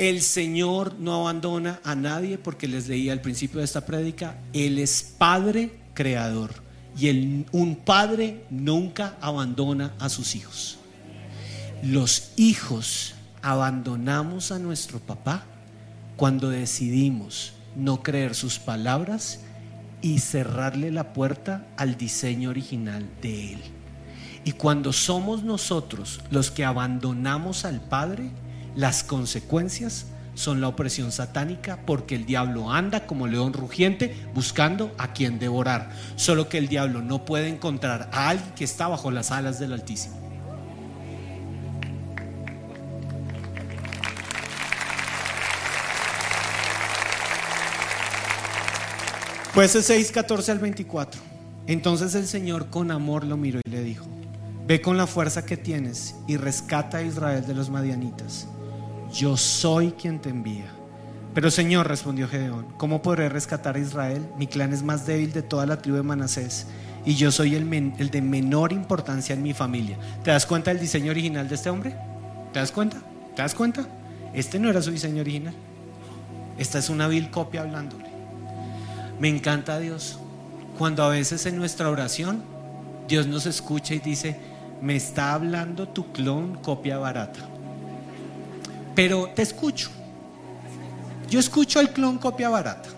El 0.02 0.20
Señor 0.20 0.94
no 0.98 1.14
abandona 1.14 1.80
a 1.84 1.94
nadie 1.94 2.38
porque 2.38 2.68
les 2.68 2.88
leía 2.88 3.12
al 3.12 3.20
principio 3.20 3.58
de 3.58 3.64
esta 3.64 3.86
prédica, 3.86 4.38
Él 4.52 4.78
es 4.78 5.14
Padre 5.16 5.78
Creador 5.94 6.50
y 6.98 7.44
un 7.52 7.76
Padre 7.76 8.44
nunca 8.50 9.16
abandona 9.20 9.94
a 9.98 10.08
sus 10.08 10.34
hijos 10.34 10.78
los 11.82 12.30
hijos 12.36 13.14
abandonamos 13.42 14.52
a 14.52 14.60
nuestro 14.60 15.00
papá 15.00 15.44
cuando 16.16 16.48
decidimos 16.48 17.54
no 17.74 18.04
creer 18.04 18.36
sus 18.36 18.60
palabras 18.60 19.40
y 20.00 20.20
cerrarle 20.20 20.92
la 20.92 21.12
puerta 21.12 21.66
al 21.76 21.96
diseño 21.96 22.50
original 22.50 23.08
de 23.20 23.54
él. 23.54 23.60
Y 24.44 24.52
cuando 24.52 24.92
somos 24.92 25.42
nosotros 25.42 26.20
los 26.30 26.52
que 26.52 26.64
abandonamos 26.64 27.64
al 27.64 27.80
Padre, 27.80 28.30
las 28.74 29.04
consecuencias 29.04 30.06
son 30.34 30.60
la 30.60 30.68
opresión 30.68 31.12
satánica 31.12 31.80
porque 31.84 32.14
el 32.14 32.24
diablo 32.24 32.70
anda 32.70 33.06
como 33.06 33.26
león 33.26 33.52
rugiente 33.52 34.14
buscando 34.34 34.94
a 34.98 35.12
quien 35.12 35.38
devorar. 35.38 35.90
Solo 36.16 36.48
que 36.48 36.58
el 36.58 36.68
diablo 36.68 37.02
no 37.02 37.24
puede 37.24 37.48
encontrar 37.48 38.08
a 38.12 38.30
alguien 38.30 38.54
que 38.54 38.64
está 38.64 38.88
bajo 38.88 39.10
las 39.10 39.30
alas 39.30 39.58
del 39.58 39.72
Altísimo. 39.72 40.22
Jueces 49.54 49.84
6, 49.84 50.12
14 50.12 50.52
al 50.52 50.58
24. 50.60 51.20
Entonces 51.66 52.14
el 52.14 52.26
Señor 52.26 52.70
con 52.70 52.90
amor 52.90 53.24
lo 53.24 53.36
miró 53.36 53.60
y 53.64 53.70
le 53.70 53.82
dijo, 53.82 54.06
ve 54.66 54.80
con 54.80 54.96
la 54.96 55.06
fuerza 55.06 55.44
que 55.44 55.58
tienes 55.58 56.14
y 56.26 56.38
rescata 56.38 56.98
a 56.98 57.02
Israel 57.02 57.46
de 57.46 57.54
los 57.54 57.68
madianitas. 57.68 58.48
Yo 59.12 59.36
soy 59.36 59.92
quien 59.92 60.20
te 60.20 60.30
envía. 60.30 60.66
Pero 61.34 61.50
Señor, 61.50 61.88
respondió 61.88 62.28
Gedeón, 62.28 62.66
¿cómo 62.76 63.02
podré 63.02 63.28
rescatar 63.28 63.76
a 63.76 63.78
Israel? 63.78 64.26
Mi 64.36 64.46
clan 64.46 64.72
es 64.72 64.82
más 64.82 65.06
débil 65.06 65.32
de 65.32 65.42
toda 65.42 65.66
la 65.66 65.78
tribu 65.78 65.96
de 65.96 66.02
Manasés 66.02 66.66
y 67.04 67.14
yo 67.14 67.32
soy 67.32 67.54
el, 67.54 67.94
el 67.98 68.10
de 68.10 68.22
menor 68.22 68.72
importancia 68.72 69.34
en 69.34 69.42
mi 69.42 69.52
familia. 69.52 69.98
¿Te 70.22 70.30
das 70.30 70.46
cuenta 70.46 70.70
del 70.70 70.80
diseño 70.80 71.10
original 71.10 71.48
de 71.48 71.54
este 71.54 71.70
hombre? 71.70 71.96
¿Te 72.52 72.58
das 72.58 72.70
cuenta? 72.70 72.98
¿Te 73.34 73.42
das 73.42 73.54
cuenta? 73.54 73.86
Este 74.34 74.58
no 74.58 74.68
era 74.68 74.82
su 74.82 74.90
diseño 74.90 75.22
original. 75.22 75.54
Esta 76.58 76.78
es 76.78 76.90
una 76.90 77.08
vil 77.08 77.30
copia 77.30 77.62
hablándole. 77.62 78.10
Me 79.18 79.28
encanta 79.28 79.78
Dios. 79.78 80.18
Cuando 80.78 81.02
a 81.02 81.08
veces 81.08 81.44
en 81.46 81.56
nuestra 81.56 81.90
oración 81.90 82.42
Dios 83.08 83.26
nos 83.26 83.46
escucha 83.46 83.94
y 83.94 83.98
dice, 83.98 84.38
me 84.80 84.96
está 84.96 85.34
hablando 85.34 85.88
tu 85.88 86.12
clon 86.12 86.56
copia 86.56 86.98
barata. 86.98 87.51
Pero 88.94 89.30
te 89.34 89.42
escucho. 89.42 89.90
Yo 91.30 91.40
escucho 91.40 91.78
al 91.78 91.92
clon 91.92 92.18
copia 92.18 92.48
barata. 92.48 92.88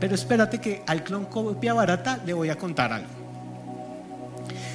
Pero 0.00 0.14
espérate 0.14 0.60
que 0.60 0.82
al 0.86 1.02
clon 1.02 1.26
copia 1.26 1.74
barata 1.74 2.20
le 2.24 2.32
voy 2.32 2.50
a 2.50 2.56
contar 2.56 2.92
algo. 2.92 3.08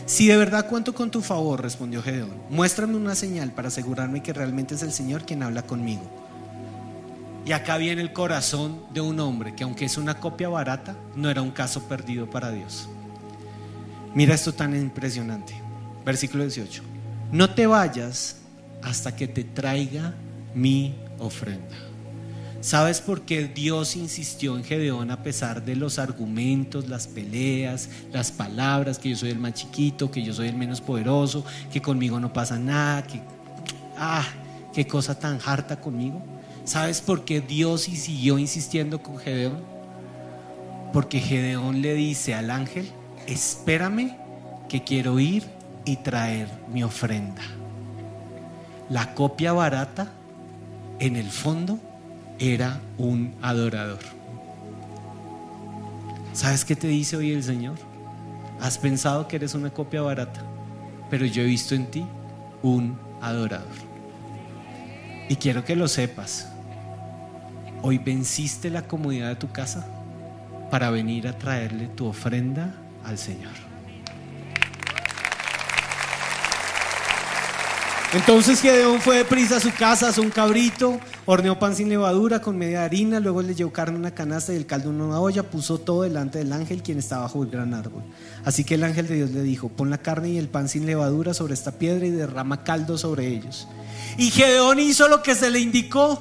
Si 0.06 0.28
de 0.28 0.38
verdad 0.38 0.68
cuento 0.68 0.94
con 0.94 1.12
tu 1.12 1.22
favor, 1.22 1.62
respondió 1.62 2.02
Gedeón, 2.02 2.34
muéstrame 2.50 2.96
una 2.96 3.14
señal 3.14 3.52
para 3.52 3.68
asegurarme 3.68 4.24
que 4.24 4.34
realmente 4.34 4.74
es 4.74 4.82
el 4.82 4.92
Señor 4.92 5.24
quien 5.24 5.44
habla 5.44 5.62
conmigo. 5.62 6.02
Y 7.46 7.52
acá 7.52 7.78
viene 7.78 8.02
el 8.02 8.12
corazón 8.12 8.82
de 8.92 9.02
un 9.02 9.20
hombre 9.20 9.54
que 9.54 9.64
aunque 9.64 9.86
es 9.86 9.98
una 9.98 10.16
copia 10.16 10.50
barata, 10.50 10.96
no 11.16 11.30
era 11.30 11.42
un 11.42 11.52
caso 11.52 11.84
perdido 11.84 12.28
para 12.28 12.52
Dios. 12.52 12.90
Mira 14.16 14.34
esto 14.34 14.54
tan 14.54 14.76
impresionante. 14.76 15.54
Versículo 16.04 16.44
18. 16.44 16.82
No 17.32 17.54
te 17.54 17.68
vayas 17.68 18.38
hasta 18.82 19.16
que 19.16 19.28
te 19.28 19.44
traiga 19.44 20.16
mi 20.54 20.96
ofrenda. 21.20 21.76
¿Sabes 22.62 23.00
por 23.00 23.22
qué 23.22 23.46
Dios 23.48 23.96
insistió 23.96 24.58
en 24.58 24.66
Gedeón 24.66 25.12
a 25.12 25.24
pesar 25.24 25.64
de 25.64 25.78
los 25.78 25.98
argumentos, 25.98 26.90
las 26.90 27.08
peleas, 27.08 27.90
las 28.12 28.34
palabras, 28.34 29.00
que 29.00 29.10
yo 29.10 29.16
soy 29.16 29.30
el 29.30 29.40
más 29.40 29.54
chiquito, 29.54 30.12
que 30.12 30.22
yo 30.22 30.34
soy 30.34 30.50
el 30.50 30.58
menos 30.58 30.82
poderoso, 30.82 31.46
que 31.72 31.82
conmigo 31.82 32.20
no 32.20 32.34
pasa 32.34 32.60
nada, 32.60 33.04
que... 33.04 33.22
¡Ah! 33.98 34.26
¡Qué 34.74 34.86
cosa 34.86 35.18
tan 35.18 35.40
harta 35.46 35.80
conmigo! 35.80 36.22
¿Sabes 36.66 37.00
por 37.00 37.24
qué 37.24 37.40
Dios 37.40 37.82
siguió 37.82 38.38
insistiendo 38.38 39.02
con 39.02 39.18
Gedeón? 39.18 39.64
Porque 40.92 41.20
Gedeón 41.20 41.82
le 41.82 41.94
dice 41.94 42.36
al 42.36 42.52
ángel, 42.52 42.92
espérame 43.26 44.18
que 44.68 44.84
quiero 44.84 45.18
ir 45.18 45.44
y 45.86 45.96
traer 45.96 46.50
mi 46.72 46.84
ofrenda. 46.84 47.42
La 48.90 49.14
copia 49.16 49.54
barata, 49.54 50.12
en 51.00 51.16
el 51.16 51.30
fondo, 51.30 51.80
era 52.40 52.80
un 52.98 53.34
adorador. 53.42 54.00
¿Sabes 56.34 56.64
qué 56.64 56.76
te 56.76 56.88
dice 56.88 57.18
hoy 57.18 57.32
el 57.32 57.44
Señor? 57.44 57.78
Has 58.60 58.78
pensado 58.78 59.28
que 59.28 59.38
eres 59.38 59.56
una 59.56 59.70
copia 59.70 60.02
barata, 60.02 60.42
pero 61.10 61.26
yo 61.26 61.42
he 61.42 61.46
visto 61.46 61.76
en 61.76 61.88
ti 61.88 62.06
un 62.62 62.98
adorador. 63.22 63.90
Y 65.30 65.36
quiero 65.36 65.64
que 65.64 65.76
lo 65.76 65.88
sepas. 65.88 66.50
Hoy 67.82 67.98
venciste 67.98 68.70
la 68.70 68.84
comodidad 68.84 69.30
de 69.30 69.36
tu 69.36 69.52
casa 69.52 69.88
para 70.70 70.90
venir 70.90 71.28
a 71.28 71.38
traerle 71.38 71.88
tu 71.88 72.06
ofrenda 72.06 72.76
al 73.06 73.18
Señor. 73.18 73.69
Entonces 78.12 78.60
Gedeón 78.60 79.00
fue 79.02 79.24
prisa 79.24 79.58
a 79.58 79.60
su 79.60 79.72
casa, 79.72 80.10
a 80.10 80.20
un 80.20 80.32
cabrito, 80.32 81.00
horneó 81.28 81.60
pan 81.60 81.76
sin 81.76 81.90
levadura 81.90 82.42
con 82.42 82.58
media 82.58 82.84
harina, 82.84 83.20
luego 83.20 83.44
le 83.44 83.54
llevó 83.54 83.72
carne 83.72 83.94
en 83.94 84.00
una 84.00 84.16
canasta 84.16 84.52
y 84.52 84.56
el 84.56 84.66
caldo 84.66 84.90
en 84.90 85.00
una 85.00 85.20
olla, 85.20 85.44
puso 85.44 85.78
todo 85.78 86.02
delante 86.02 86.40
del 86.40 86.52
ángel 86.52 86.82
quien 86.82 86.98
estaba 86.98 87.22
bajo 87.24 87.44
el 87.44 87.52
gran 87.52 87.76
árbol. 87.76 88.02
Así 88.44 88.64
que 88.64 88.76
el 88.76 88.84
ángel 88.84 89.08
de 89.08 89.16
Dios 89.16 89.30
le 89.30 89.44
dijo, 89.44 89.70
pon 89.70 89.92
la 89.92 90.00
carne 90.00 90.30
y 90.30 90.38
el 90.40 90.48
pan 90.48 90.70
sin 90.70 90.88
levadura 90.88 91.36
sobre 91.36 91.54
esta 91.54 91.74
piedra 91.74 92.04
y 92.08 92.10
derrama 92.10 92.64
caldo 92.64 92.98
sobre 92.98 93.28
ellos. 93.28 93.68
Y 94.18 94.32
Gedeón 94.32 94.80
hizo 94.80 95.08
lo 95.08 95.22
que 95.22 95.36
se 95.36 95.52
le 95.52 95.60
indicó. 95.60 96.20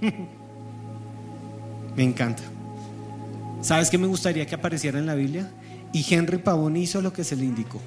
me 1.96 2.04
encanta. 2.04 2.44
¿Sabes 3.62 3.90
qué 3.90 3.98
me 3.98 4.06
gustaría 4.06 4.46
que 4.46 4.54
apareciera 4.54 5.00
en 5.00 5.06
la 5.06 5.16
Biblia? 5.16 5.50
Y 5.92 6.06
Henry 6.08 6.38
Pavón 6.38 6.76
hizo 6.76 7.02
lo 7.02 7.12
que 7.12 7.24
se 7.24 7.34
le 7.34 7.46
indicó. 7.46 7.80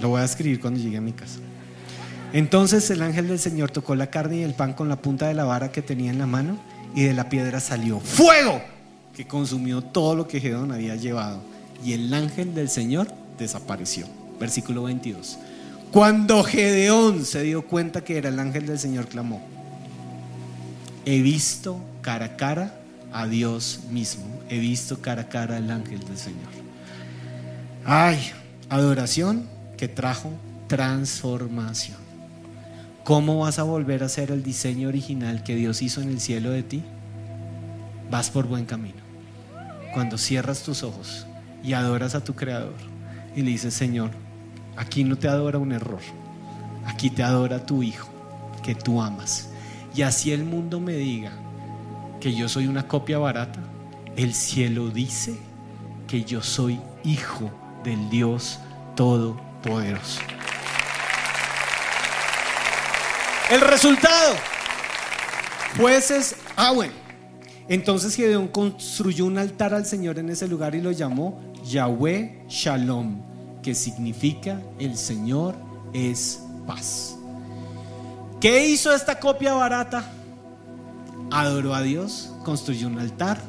Lo 0.00 0.08
voy 0.08 0.22
a 0.22 0.24
escribir 0.24 0.60
cuando 0.60 0.80
llegue 0.80 0.96
a 0.96 1.00
mi 1.00 1.12
casa. 1.12 1.38
Entonces 2.32 2.88
el 2.90 3.02
ángel 3.02 3.28
del 3.28 3.38
Señor 3.38 3.70
tocó 3.70 3.94
la 3.94 4.08
carne 4.08 4.38
y 4.38 4.42
el 4.42 4.54
pan 4.54 4.72
con 4.72 4.88
la 4.88 4.96
punta 4.96 5.26
de 5.26 5.34
la 5.34 5.44
vara 5.44 5.72
que 5.72 5.82
tenía 5.82 6.10
en 6.10 6.18
la 6.18 6.26
mano 6.26 6.58
y 6.94 7.02
de 7.02 7.12
la 7.12 7.28
piedra 7.28 7.60
salió 7.60 8.00
fuego 8.00 8.62
que 9.14 9.26
consumió 9.26 9.82
todo 9.82 10.14
lo 10.14 10.28
que 10.28 10.40
Gedón 10.40 10.72
había 10.72 10.96
llevado. 10.96 11.42
Y 11.84 11.92
el 11.92 12.12
ángel 12.14 12.54
del 12.54 12.68
Señor 12.68 13.08
desapareció. 13.38 14.06
Versículo 14.38 14.84
22. 14.84 15.38
Cuando 15.90 16.44
Gedeón 16.44 17.24
se 17.24 17.42
dio 17.42 17.66
cuenta 17.66 18.04
que 18.04 18.16
era 18.16 18.28
el 18.28 18.38
ángel 18.38 18.66
del 18.66 18.78
Señor, 18.78 19.08
clamó, 19.08 19.42
he 21.04 21.20
visto 21.20 21.80
cara 22.00 22.26
a 22.26 22.36
cara 22.36 22.80
a 23.12 23.26
Dios 23.26 23.80
mismo, 23.90 24.24
he 24.48 24.58
visto 24.58 25.00
cara 25.00 25.22
a 25.22 25.28
cara 25.28 25.56
al 25.56 25.68
ángel 25.68 25.98
del 26.00 26.16
Señor. 26.16 26.48
Ay, 27.84 28.30
adoración 28.68 29.48
que 29.80 29.88
trajo 29.88 30.30
transformación. 30.66 31.96
¿Cómo 33.02 33.38
vas 33.38 33.58
a 33.58 33.62
volver 33.62 34.04
a 34.04 34.10
ser 34.10 34.30
el 34.30 34.42
diseño 34.42 34.88
original 34.88 35.42
que 35.42 35.56
Dios 35.56 35.80
hizo 35.80 36.02
en 36.02 36.10
el 36.10 36.20
cielo 36.20 36.50
de 36.50 36.62
ti? 36.62 36.82
Vas 38.10 38.28
por 38.28 38.46
buen 38.46 38.66
camino. 38.66 39.00
Cuando 39.94 40.18
cierras 40.18 40.64
tus 40.64 40.82
ojos 40.82 41.26
y 41.64 41.72
adoras 41.72 42.14
a 42.14 42.22
tu 42.22 42.34
Creador 42.34 42.74
y 43.34 43.40
le 43.40 43.52
dices, 43.52 43.72
Señor, 43.72 44.10
aquí 44.76 45.02
no 45.02 45.16
te 45.16 45.28
adora 45.28 45.56
un 45.56 45.72
error, 45.72 46.02
aquí 46.84 47.08
te 47.08 47.22
adora 47.22 47.64
tu 47.64 47.82
Hijo, 47.82 48.10
que 48.62 48.74
tú 48.74 49.00
amas. 49.00 49.48
Y 49.94 50.02
así 50.02 50.30
el 50.30 50.44
mundo 50.44 50.78
me 50.78 50.92
diga 50.92 51.32
que 52.20 52.34
yo 52.34 52.50
soy 52.50 52.66
una 52.66 52.86
copia 52.86 53.16
barata, 53.16 53.60
el 54.14 54.34
cielo 54.34 54.90
dice 54.90 55.38
que 56.06 56.22
yo 56.24 56.42
soy 56.42 56.78
hijo 57.02 57.50
del 57.82 58.10
Dios 58.10 58.58
Todo 58.94 59.49
poderoso. 59.62 60.20
El 63.50 63.60
resultado. 63.60 64.34
Jueces, 65.76 66.36
ah 66.56 66.72
bueno. 66.72 66.92
Entonces 67.68 68.16
Gedeón 68.16 68.48
construyó 68.48 69.26
un 69.26 69.38
altar 69.38 69.74
al 69.74 69.86
Señor 69.86 70.18
en 70.18 70.30
ese 70.30 70.48
lugar 70.48 70.74
y 70.74 70.80
lo 70.80 70.90
llamó 70.90 71.40
Yahweh 71.64 72.44
Shalom, 72.48 73.22
que 73.62 73.74
significa 73.74 74.60
el 74.78 74.96
Señor 74.96 75.54
es 75.92 76.42
paz. 76.66 77.16
¿Qué 78.40 78.66
hizo 78.66 78.94
esta 78.94 79.20
copia 79.20 79.52
barata? 79.52 80.04
Adoró 81.30 81.74
a 81.74 81.82
Dios, 81.82 82.32
construyó 82.44 82.88
un 82.88 82.98
altar 82.98 83.40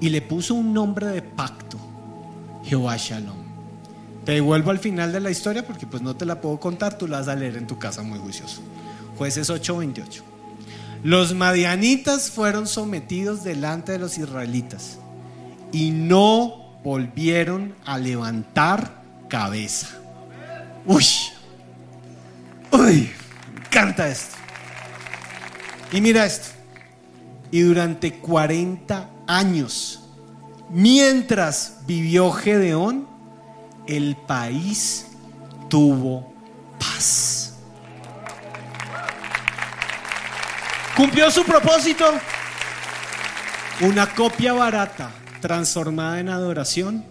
y 0.00 0.08
le 0.08 0.20
puso 0.20 0.54
un 0.54 0.74
nombre 0.74 1.06
de 1.06 1.22
pacto, 1.22 1.78
Jehová 2.64 2.96
Shalom. 2.96 3.41
Te 4.24 4.32
devuelvo 4.32 4.70
al 4.70 4.78
final 4.78 5.12
de 5.12 5.20
la 5.20 5.30
historia 5.30 5.66
porque 5.66 5.86
pues 5.86 6.02
no 6.02 6.14
te 6.14 6.24
la 6.24 6.40
puedo 6.40 6.60
contar, 6.60 6.96
tú 6.96 7.08
la 7.08 7.18
vas 7.18 7.28
a 7.28 7.34
leer 7.34 7.56
en 7.56 7.66
tu 7.66 7.78
casa 7.78 8.02
muy 8.02 8.18
juicioso. 8.18 8.60
Jueces 9.18 9.50
8:28. 9.50 10.22
Los 11.02 11.34
madianitas 11.34 12.30
fueron 12.30 12.68
sometidos 12.68 13.42
delante 13.42 13.92
de 13.92 13.98
los 13.98 14.18
israelitas 14.18 14.98
y 15.72 15.90
no 15.90 16.78
volvieron 16.84 17.74
a 17.84 17.98
levantar 17.98 19.02
cabeza. 19.28 19.88
Uy, 20.86 21.04
uy, 22.70 23.10
me 23.54 23.60
encanta 23.66 24.08
esto. 24.08 24.36
Y 25.92 26.00
mira 26.00 26.24
esto. 26.24 26.48
Y 27.50 27.60
durante 27.60 28.14
40 28.14 29.10
años, 29.26 30.04
mientras 30.70 31.78
vivió 31.86 32.30
Gedeón, 32.30 33.11
el 33.86 34.16
país 34.16 35.08
tuvo 35.68 36.32
paz. 36.78 37.54
¿Cumplió 40.96 41.30
su 41.30 41.44
propósito? 41.44 42.04
Una 43.80 44.06
copia 44.14 44.52
barata 44.52 45.10
transformada 45.40 46.20
en 46.20 46.28
adoración 46.28 47.04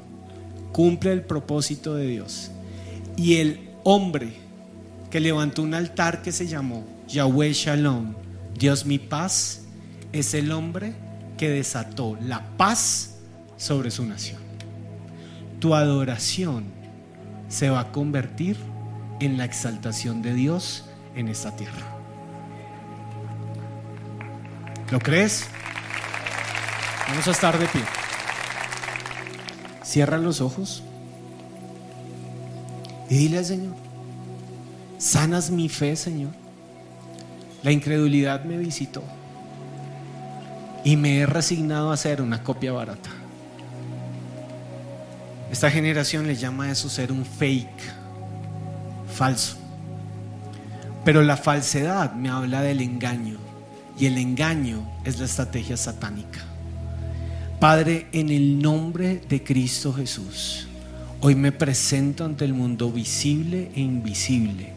cumple 0.72 1.12
el 1.12 1.24
propósito 1.24 1.96
de 1.96 2.08
Dios. 2.08 2.52
Y 3.18 3.38
el 3.38 3.70
hombre 3.84 4.34
que 5.10 5.20
levantó 5.20 5.64
un 5.64 5.74
altar 5.74 6.22
que 6.22 6.32
se 6.32 6.48
llamó 6.48 6.86
Yahweh 7.08 7.54
Shalom, 7.54 8.14
Dios 8.54 8.86
mi 8.86 9.00
paz, 9.00 9.62
es 10.14 10.34
el 10.34 10.52
hombre 10.52 10.94
que 11.38 11.50
desató 11.50 12.18
la 12.22 12.56
paz 12.56 13.16
sobre 13.58 13.92
su 13.92 14.06
nación 14.06 14.51
tu 15.62 15.76
adoración 15.76 16.66
se 17.48 17.70
va 17.70 17.82
a 17.82 17.92
convertir 17.92 18.58
en 19.20 19.38
la 19.38 19.46
exaltación 19.46 20.24
de 20.24 20.34
Dios 20.34 20.86
en 21.16 21.28
esta 21.28 21.56
tierra. 21.56 21.86
¿Lo 24.90 25.00
crees? 25.00 25.46
Vamos 27.08 27.28
a 27.28 27.32
estar 27.32 27.58
de 27.60 27.68
pie. 27.68 27.84
Cierra 29.84 30.18
los 30.18 30.42
ojos 30.42 30.84
y 33.08 33.18
dile 33.18 33.38
al 33.38 33.46
Señor, 33.46 33.76
sanas 34.98 35.52
mi 35.52 35.70
fe, 35.70 35.96
Señor. 35.96 36.32
La 37.62 37.72
incredulidad 37.72 38.46
me 38.46 38.58
visitó 38.58 39.04
y 40.84 40.98
me 40.98 41.20
he 41.20 41.26
resignado 41.28 41.92
a 41.92 41.98
ser 41.98 42.20
una 42.20 42.42
copia 42.42 42.72
barata. 42.72 43.21
Esta 45.52 45.70
generación 45.70 46.28
le 46.28 46.38
llama 46.38 46.64
a 46.66 46.72
eso 46.72 46.88
ser 46.88 47.12
un 47.12 47.26
fake, 47.26 47.68
falso. 49.14 49.58
Pero 51.04 51.22
la 51.24 51.36
falsedad 51.36 52.14
me 52.14 52.30
habla 52.30 52.62
del 52.62 52.80
engaño 52.80 53.38
y 54.00 54.06
el 54.06 54.18
engaño 54.18 54.90
es 55.04 55.20
la 55.20 55.26
estrategia 55.26 55.76
satánica. 55.76 56.40
Padre, 57.60 58.08
en 58.14 58.30
el 58.30 58.62
nombre 58.62 59.22
de 59.28 59.44
Cristo 59.44 59.92
Jesús, 59.92 60.68
hoy 61.20 61.36
me 61.36 61.52
presento 61.52 62.24
ante 62.24 62.46
el 62.46 62.54
mundo 62.54 62.90
visible 62.90 63.72
e 63.76 63.82
invisible 63.82 64.72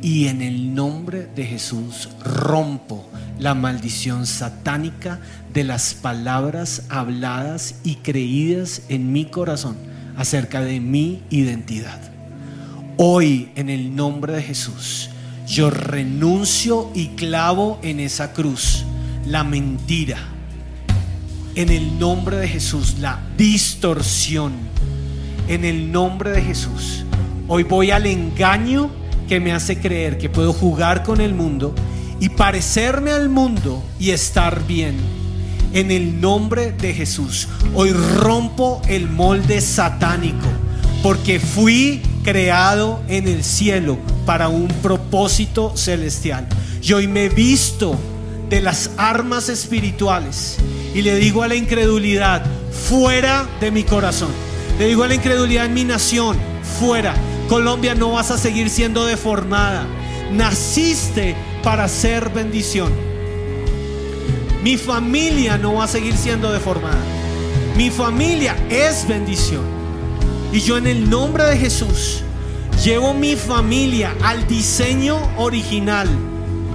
y 0.00 0.28
en 0.28 0.40
el 0.40 0.74
nombre 0.74 1.26
de 1.26 1.44
Jesús 1.44 2.08
rompo 2.24 3.06
la 3.38 3.52
maldición 3.52 4.26
satánica 4.26 5.20
de 5.52 5.62
las 5.62 5.92
palabras 5.92 6.84
habladas 6.88 7.76
y 7.84 7.96
creídas 7.96 8.82
en 8.88 9.12
mi 9.12 9.26
corazón 9.26 9.89
acerca 10.20 10.60
de 10.60 10.80
mi 10.80 11.22
identidad. 11.30 11.98
Hoy, 12.98 13.48
en 13.54 13.70
el 13.70 13.96
nombre 13.96 14.34
de 14.34 14.42
Jesús, 14.42 15.08
yo 15.46 15.70
renuncio 15.70 16.90
y 16.94 17.08
clavo 17.16 17.78
en 17.82 18.00
esa 18.00 18.34
cruz 18.34 18.84
la 19.26 19.44
mentira. 19.44 20.18
En 21.54 21.70
el 21.70 21.98
nombre 21.98 22.36
de 22.36 22.48
Jesús, 22.48 22.98
la 22.98 23.18
distorsión. 23.38 24.52
En 25.48 25.64
el 25.64 25.90
nombre 25.90 26.32
de 26.32 26.42
Jesús. 26.42 27.06
Hoy 27.48 27.62
voy 27.62 27.90
al 27.90 28.04
engaño 28.04 28.90
que 29.26 29.40
me 29.40 29.52
hace 29.52 29.78
creer 29.78 30.18
que 30.18 30.28
puedo 30.28 30.52
jugar 30.52 31.02
con 31.02 31.22
el 31.22 31.32
mundo 31.32 31.74
y 32.20 32.28
parecerme 32.28 33.10
al 33.10 33.30
mundo 33.30 33.82
y 33.98 34.10
estar 34.10 34.66
bien. 34.66 34.96
En 35.72 35.90
el 35.90 36.20
nombre 36.20 36.72
de 36.72 36.92
Jesús. 36.92 37.48
Hoy 37.74 37.92
rompo 37.92 38.82
el 38.88 39.08
molde 39.08 39.60
satánico 39.60 40.46
porque 41.02 41.40
fui 41.40 42.02
creado 42.22 43.02
en 43.08 43.28
el 43.28 43.44
cielo 43.44 43.98
para 44.26 44.48
un 44.48 44.68
propósito 44.68 45.76
celestial. 45.76 46.46
Y 46.82 46.92
hoy 46.92 47.06
me 47.06 47.28
visto 47.28 47.96
de 48.48 48.60
las 48.60 48.90
armas 48.96 49.48
espirituales 49.48 50.58
y 50.94 51.02
le 51.02 51.14
digo 51.16 51.42
a 51.42 51.48
la 51.48 51.54
incredulidad, 51.54 52.44
fuera 52.72 53.48
de 53.60 53.70
mi 53.70 53.84
corazón. 53.84 54.30
Le 54.78 54.86
digo 54.86 55.04
a 55.04 55.08
la 55.08 55.14
incredulidad 55.14 55.66
en 55.66 55.74
mi 55.74 55.84
nación, 55.84 56.36
fuera. 56.80 57.14
Colombia 57.48 57.94
no 57.94 58.12
vas 58.12 58.30
a 58.30 58.38
seguir 58.38 58.70
siendo 58.70 59.06
deformada. 59.06 59.86
Naciste 60.32 61.36
para 61.62 61.88
ser 61.88 62.30
bendición. 62.30 63.09
Mi 64.62 64.76
familia 64.76 65.56
no 65.56 65.74
va 65.74 65.84
a 65.84 65.88
seguir 65.88 66.16
siendo 66.16 66.52
deformada. 66.52 67.00
Mi 67.76 67.90
familia 67.90 68.56
es 68.68 69.08
bendición. 69.08 69.62
Y 70.52 70.60
yo 70.60 70.76
en 70.76 70.86
el 70.86 71.08
nombre 71.08 71.44
de 71.44 71.56
Jesús 71.56 72.22
llevo 72.84 73.14
mi 73.14 73.36
familia 73.36 74.14
al 74.22 74.46
diseño 74.46 75.18
original 75.38 76.08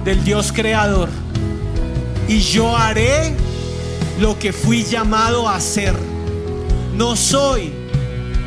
del 0.04 0.24
Dios 0.24 0.52
creador. 0.52 1.10
Y 2.26 2.40
yo 2.40 2.76
haré 2.76 3.34
lo 4.18 4.36
que 4.38 4.52
fui 4.52 4.82
llamado 4.82 5.48
a 5.48 5.56
hacer. 5.56 5.94
No 6.96 7.14
soy 7.14 7.72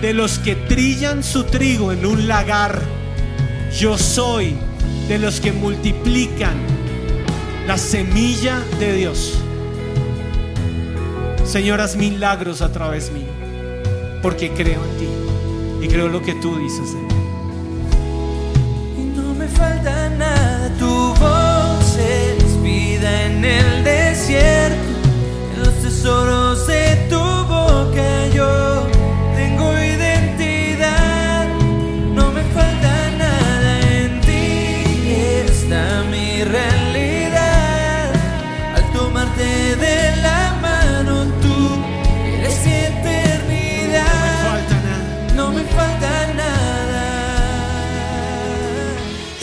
de 0.01 0.13
los 0.13 0.39
que 0.39 0.55
trillan 0.55 1.23
su 1.23 1.45
trigo 1.45 1.93
en 1.93 2.05
un 2.05 2.27
lagar. 2.27 2.81
Yo 3.77 3.97
soy 3.97 4.55
de 5.07 5.17
los 5.17 5.39
que 5.39 5.53
multiplican 5.53 6.57
la 7.70 7.78
semilla 7.78 8.63
de 8.80 8.93
Dios. 8.93 9.38
Señoras, 11.45 11.95
milagros 11.95 12.63
a 12.63 12.72
través 12.72 13.11
mío, 13.11 13.32
porque 14.24 14.49
creo 14.49 14.84
en 14.84 14.97
ti 14.97 15.86
y 15.86 15.88
creo 15.88 16.07
lo 16.07 16.20
que 16.24 16.34
tú 16.34 16.57
dices 16.57 16.95
de 16.95 16.99
mí. 16.99 17.13
Y 18.97 19.01
no 19.15 19.36
me 19.36 19.47
falta 19.47 20.09
nada, 20.09 20.76
tu 20.80 21.13
voz 21.20 21.95
es 21.95 22.59
vida 22.63 23.28
en 23.28 23.45
el 23.45 23.84
desierto, 23.84 24.89
en 25.53 25.59
los 25.59 25.74
tesoros 25.84 26.65
de 26.65 26.95
tu 27.07 27.20
boca 27.20 28.30
yo 28.34 28.98